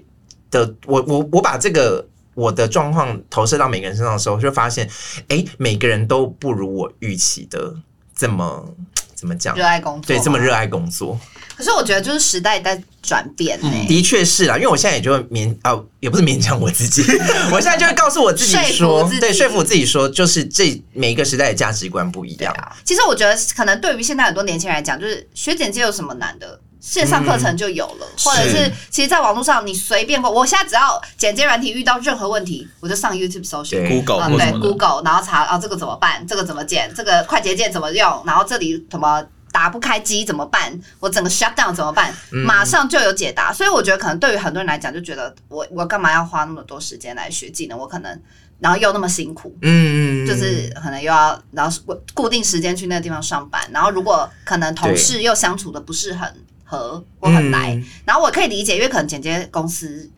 [0.50, 2.04] 的我，我我把这个
[2.34, 4.86] 我的状况投射到每个人身上的时候，就发现，
[5.28, 7.72] 哎、欸，每个人都不如我预期的
[8.16, 8.74] 这么。
[9.14, 9.54] 怎么讲？
[9.56, 11.18] 热爱工作，对，这么热爱工作。
[11.56, 17.02] 可是我觉得，就是时代在转变、欸嗯、的确是啦，因为我现在也就勉啊、哦，也不是勉强我自己，
[17.52, 22.52] 我现在就会告诉我自己说，对，说服我自己说，就是这每一个时代的价值观不一样。
[22.54, 26.58] 啊、其实我觉得，可能对于现在很多年轻人来讲，就是学剪接有什么难的？
[26.84, 39.24] 线上课程就有了，嗯、或者是其实，在网络上你随便过，我现在只要剪接软体遇到任何问题，我就上 YouTube 搜寻，Google，对 Google，然后查啊这个怎么办，这个怎么剪，这个快捷键怎么用，然后这里怎么。
[39.54, 40.76] 打不开机怎么办？
[40.98, 42.12] 我整个 shut down 怎么办？
[42.44, 43.52] 马上就有解答。
[43.52, 47.78] 嗯、所以我觉得，可能对于很多人来讲，就觉得我我干嘛要花那么多时间来学技能？
[47.78, 48.20] 我可能
[48.58, 56.28] 然后又那么辛苦，嗯，就是可能又要然后固定时间去那个地方上班，然后如果可能同事又相处的不是很
[56.64, 60.10] 合我很来，嗯、然后我可以理解，因为可能剪接公司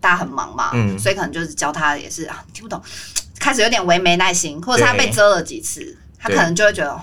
[0.00, 2.82] 大家很忙嘛，嗯，所以可能就是教他也是啊，听不懂，
[3.38, 7.00] 开始有点微没耐心，或者他被遮了几次，他可能就会觉得。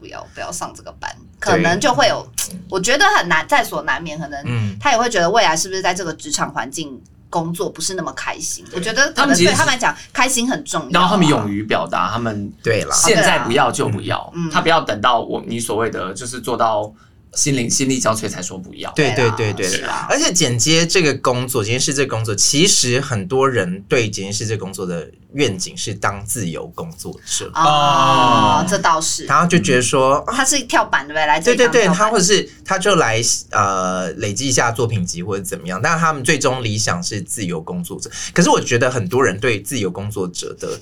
[0.00, 1.10] 不要不要上这个班，
[1.40, 2.24] 可能就会有，
[2.70, 4.16] 我觉得很难，在所难免。
[4.16, 8.64] 可能他也会觉得未来是不是在这个职场环境工作不是那么开心。
[8.72, 10.90] 我觉得他们对他们来讲，开心很重要。
[10.92, 16.94] 然后他们勇于表达，他们对了，现在不要就不要，嗯他不要等到我你所谓的就是做到。
[17.38, 18.90] 心灵心力交瘁才说不要。
[18.96, 20.08] 对对对对，是啊。
[20.10, 27.48] 而且剪接这个工作，剪接师这个工作，其实很多人对剪接师这个工作的愿景是当自由工作者。
[27.54, 29.24] 哦，这倒是。
[29.26, 35.80] 然后就觉得说他是跳板的呗，来对对对，他或者是他就来呃累积一下作品集或者怎么样。
[35.80, 38.10] 但是他们最终理想是自由工作者。
[38.34, 40.80] 可是我觉得很多人对自由工作者的。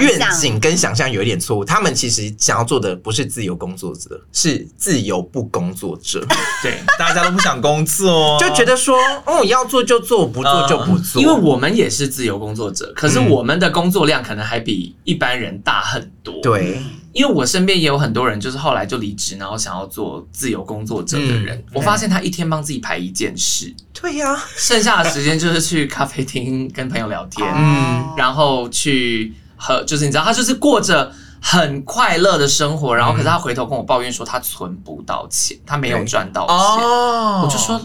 [0.00, 6.24] 愿景跟想象有一点错误，他们其实想要做的不是自由工作者，是自由不工作者。
[6.62, 11.20] 对，大家都不想工作，就觉得说，哦，要做就做，不做就不做。
[11.20, 16.40] 因为我们也是自由工作者，可是我们的工作量可能还比一般人大很多。
[16.42, 16.80] 对，
[17.12, 21.62] 因为我身边也有很多人，就是后来就离职，然后想要做自由工作者的人。
[21.74, 29.34] 我发现他一天帮自己排一件事，对呀，剩下的时间就是去咖啡厅跟朋友聊天，嗯，然后去。
[29.62, 36.56] 和就是你知道，他就是过着很快乐的生活，然后可是他回头跟我抱怨说他存不到钱，他没有赚到钱。
[36.56, 37.80] 哦，我就说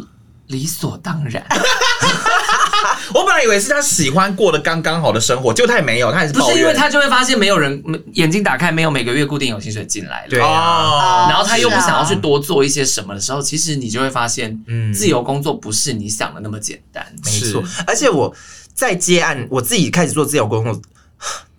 [0.48, 1.46] 理所当然。
[3.14, 6.48] 我本来以为是他喜欢过的刚刚好的生活，结果他也没有，他也是抱怨。
[6.48, 7.82] 不是因为他就会发现没有人
[8.14, 10.30] 眼睛打开，没有每个月固定有薪水进来了。
[10.30, 17.06] 对啊，然后他又不想要去多做一些什么的时候，其实你就会发现，嗯，自由工作不是你想的那么简单。
[17.24, 18.34] 没错，而且我
[18.74, 20.82] 在接案，我自己开始做自由工作。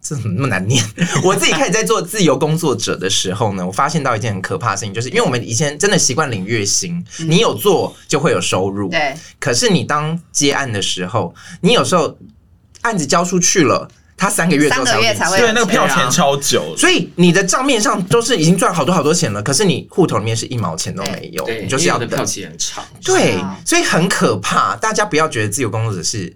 [0.09, 0.83] 这怎么那么难念？
[1.23, 8.89] 我自己开始在做自由工作者的时候呢，我发现到一件很可怕的事情，就是因为我们以前真的习惯领月薪，嗯、你有做就会有收入。
[8.89, 9.15] 对。
[9.39, 12.17] 可是你当接案的时候，你有时候
[12.81, 13.87] 案子交出去了，
[14.17, 22.83] 他三个月之后才会，才会对那个票钱超久，所以你的账面上都是已经赚好多好多钱了，可是你户头里面是一毛钱都没有，对，你就是要等票期很长。
[23.05, 24.75] 对，所以很可怕。
[24.77, 26.35] 大家不要觉得自由工作者是。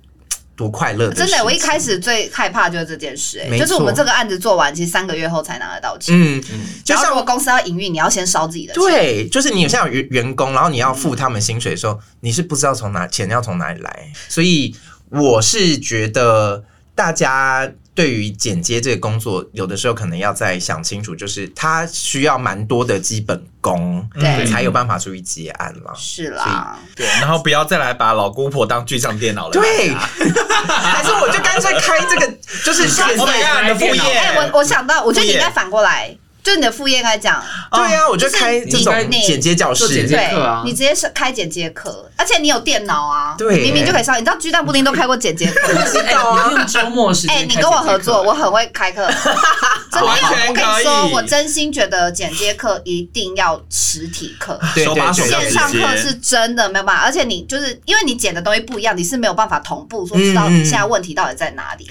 [0.57, 1.15] 多快乐的！
[1.15, 6.15] 真的，我一开始最害怕就是这件事，哎，就是我们这个案子做完，其实三个月后才拿得到钱。
[6.15, 8.83] 嗯嗯，就像如果公司要营运，你要先烧自己的钱。
[8.83, 14.13] 对，就是你像有员员工，然后你要付他们薪水的时候，你是不知道从哪钱要从哪里来。
[14.29, 14.75] 所以
[15.09, 17.71] 我是觉得大家。
[17.95, 25.93] 对于剪接这个工作，有的时候可能要再想清楚，就是他需要蛮多的基本功，对，才有办法出去接案嘛。
[25.95, 29.53] 是啦，对，然后不要再来把老姑婆当巨像电脑了。
[29.53, 32.33] 对， 还是我就干脆开这个，
[32.65, 32.83] 就是
[33.19, 34.01] 我们家的副业。
[34.01, 36.17] 哎，我我想到，我觉得你应该反过来。
[36.43, 40.31] 就你的副业来讲，对呀，我就开这种剪接教室，对，
[40.65, 44.17] 你直接是开剪接课，而且你有电脑啊，对，明明就可以上。
[44.17, 46.51] 你知道，鸡蛋布丁都开过剪接课， 知道啊？
[46.51, 49.07] 用周末时间，哎，你跟我合作，我很会开课，
[49.93, 50.09] 真的。
[50.49, 61.89] 我跟你说，我真心觉得剪接课一定要实体课，手把手线上课是真的没有办法，而且你就是因为你剪的东西不一样，你是没有办法同步说知道你现在问题到底在哪里。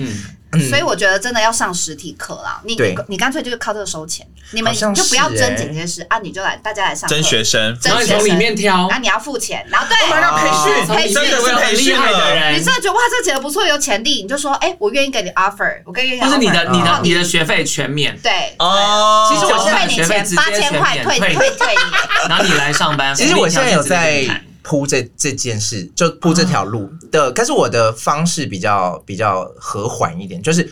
[0.70, 2.78] 所以我觉得真的要上实体课啦，你
[3.08, 18.54] 你干脆就是靠这个收钱，你们就不要争剪接师啊，你就来大家来上争学生，然后从里面挑，然后你要付钱，然后对，我们要培训，培训是培训的人，你真的觉得哇，这个剪的不错，有潜力，你就说哎，我愿意给你 offer，我跟你讲，就是你的你的你的学费全免，对。
[18.60, 21.50] 哦，其实我退你钱八千块，退退。
[21.52, 24.26] 退你，然后你来上班，其实我现在有在。
[24.64, 30.72] 铺这这件事，就铺这条路的，可是我的方式比较比较和缓一点，就是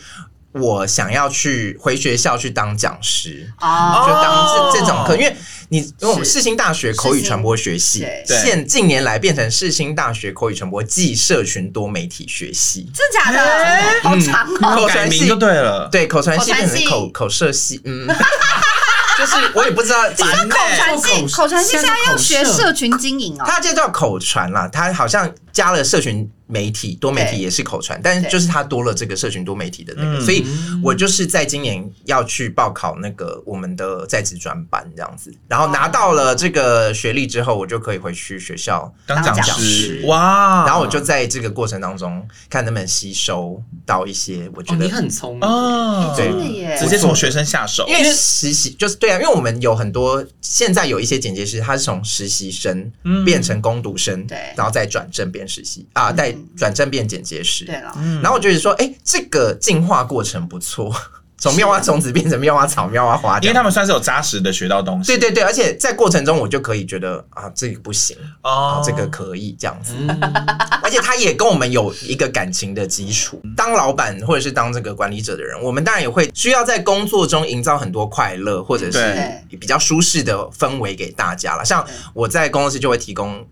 [0.52, 5.36] 我想要去回学校去当讲师，哦，就当这这种课，因为
[5.68, 14.00] 你因为我们世新大学口语传播学系，现近年来变成世新大学口语传播暨社群多媒体学系，真假的？
[14.02, 18.08] 好长哦，口传系就对了，对，口传系变成口口社系，嗯。
[19.20, 26.28] 就是我也不知道，口传系，口传系现在要学社群经营哦，它就叫口传啦，他好像加了社群。
[26.50, 30.44] 媒体多媒体也是口传，但是就是它多了这个社群多媒体的那个，所以
[30.82, 40.02] 我就是在今年要去报考那个我们的在职专班这样子，然后拿到了这个学历之后，我就可以回去学校当讲师。
[40.06, 40.64] 哇！
[40.66, 45.48] 然后我就在这个过程当中看能不能吸收到一些，我觉得你很聪明。
[45.48, 52.90] 哦，真的耶，直接从学生下手，因为实习就是对啊，因为我们有很多现在有一些剪接师，他是从实习生
[53.24, 56.34] 变成攻读生，对，然后再转正变实习啊，带。
[56.56, 60.94] 转正变剪接师，对了，然后我觉得说，哎，这个进化过程不错，
[61.38, 65.06] 从妙蛙种子变成妙蛙草、妙蛙花，因为他们算是有扎实的学到东西。
[65.06, 68.14] 对对对，而且在过程中，我就可以觉得啊，这个不行。
[68.42, 69.94] 哦，这个可以这样子，
[70.84, 73.40] 而且他也跟我们有一个感情的基础。
[73.56, 79.16] 当老板或者是当这个管理者的人，我们当然也会需要在工作中营造很多快乐或者是
[79.58, 81.64] 比较舒适的氛围给大家了。
[81.64, 81.82] 像
[82.12, 83.46] 我在工作室就会提供。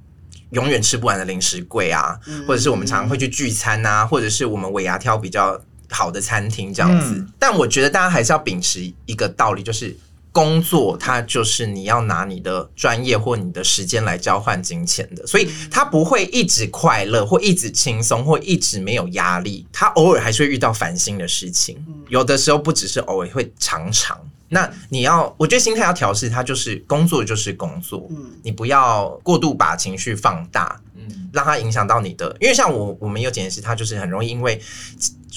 [0.50, 7.14] 永远吃不完的零食柜啊，或者是我们常常会去聚餐啊，或者是我们尾牙挑比较好的餐厅这样子。
[7.16, 9.96] 嗯、但我觉得大家还是要秉持一个道理，就是
[10.38, 21.76] 工作它就是你要拿你的专业或你的时间来交换金钱的，所以他不会一直快乐或一直轻松或一直没有压力，他偶尔还是会遇到烦心的事情，
[22.08, 24.16] 有的时候不只是偶尔，会常常。
[24.50, 34.58] 那你要，我觉得心态要调试，它就是工作就是工作，嗯，你不要过度把情绪放大，嗯，让它影响到你的，因为像我，我们有剪辑师，他就是很容易因为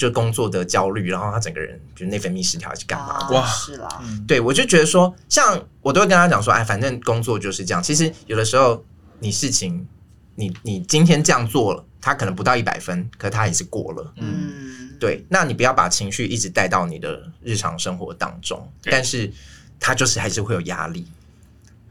[0.02, 3.30] 就工作的焦虑，然后他整个人就内分泌失调还是干嘛？
[3.30, 7.80] 哇，是啦，对，我就觉得说，像我都会跟他讲说，哎，反正工作就是这样。
[7.80, 8.84] 其实有的时候
[9.20, 9.86] 你事情，
[10.34, 14.90] 你你今天这样做了，他可能不到一百分，可是他也是过了，嗯。
[14.98, 19.30] 对，那你不要把情绪一直带到你的日常生活当中，但是
[19.78, 21.06] 他就是还是会有压力。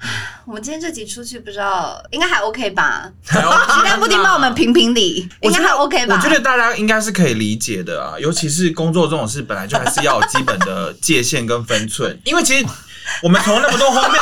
[0.46, 3.12] 我们今天这集出去不知道应该还 OK 吧？
[3.26, 3.38] 鸡
[3.84, 6.16] 蛋布丁帮我们评评理，应该还 OK 吧？
[6.16, 12.66] 我觉得大家应该是可以理解的啊，尤其是工作这种事，本来就还是要有基本的界限跟分寸，因为其实。
[13.24, 14.22] 我们从那么多荒谬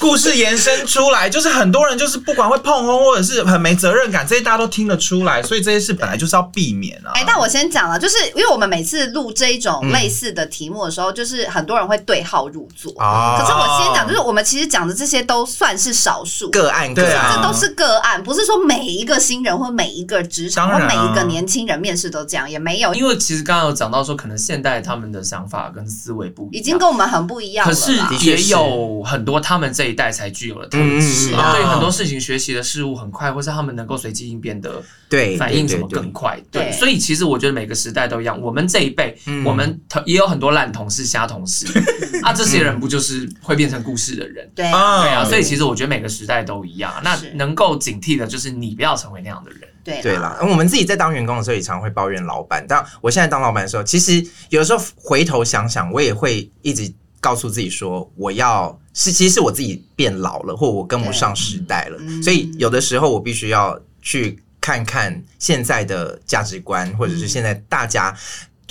[0.00, 7.12] 故事延伸出来，就是很多人就是不管会碰轰或者是很没责任感，这些大家都听得出来，所以这些事本来就是要避免啊。
[7.14, 12.92] 哎、欸，但我先讲了，就是因为我们每次录这一种类似的题目的时候，嗯、就是很多人会对号入座。
[12.98, 22.92] 哦、可是我先讲，就是我们其实讲的这些都算是少数个案，对啊，这都是个案，不是说每一个新人或每一个职场或每一个年轻人面试都这样，也没有。
[22.94, 27.72] 因为其实刚刚有讲到说，可能现代他们的想法跟思维不一样，已经跟我们很不一样了。
[27.72, 36.40] 可是也有很多他们这一代才具有的特质，对很多事情学习的事物很快，或是他们能够随机应变的，对反应怎么更快？
[36.50, 38.40] 对，所以其实我觉得每个时代都一样。
[38.40, 41.66] 我们这一辈，我们也有很多烂同事、瞎同事
[42.22, 44.50] 啊，这些人不就是会变成故事的人？
[44.54, 45.24] 对，对啊。
[45.24, 46.92] 所以其实我觉得每个时代都一样。
[47.02, 49.60] 那能够警惕的就是你不要成为那样的人。
[49.84, 56.88] 对对啦，我们自己在当员工的时候也常会抱怨老板，但我现在当老板的时候，其实有的时候回头想想，我也会一直
[57.22, 68.14] 告诉自己说，我要是其实是我自己变老了，或我跟不上时代了，所以有的时候我必须要去看看现在的价值观，或者是现在大家。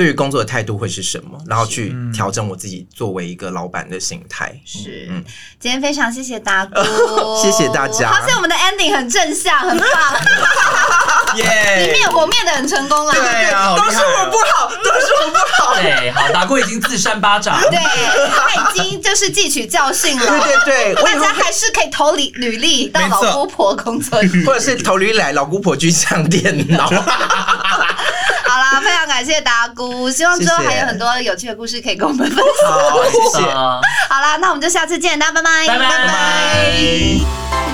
[0.01, 1.37] 对于工作的态度会是什么？
[1.45, 4.51] 然后去调整我自己作为一一个老板的心态。
[4.65, 5.23] 是，嗯，
[5.59, 6.83] 今天非常谢谢大哥，
[7.41, 8.11] 谢谢大家。
[8.11, 9.87] 发现我们的 ending 很正向，很棒。
[11.37, 11.85] 耶！
[11.85, 13.13] 你灭我灭的很成功了。
[13.13, 15.75] 对啊，都是我不好，都是我不好。
[15.79, 17.61] 对，好，大姑已经自扇巴掌。
[17.69, 20.25] 对，他已经就是汲取教训了。
[20.25, 26.89] 对对对，大家还是可以投履履历到老姑婆工作，或者是投履历来老姑婆去上电脑。
[29.21, 32.71] 感谢达姑，希望之后还有很多有趣的故事可以跟我们分享。
[32.71, 33.45] 好，谢谢。
[33.53, 37.70] 好啦，那我们就下次见，大家拜拜，拜拜。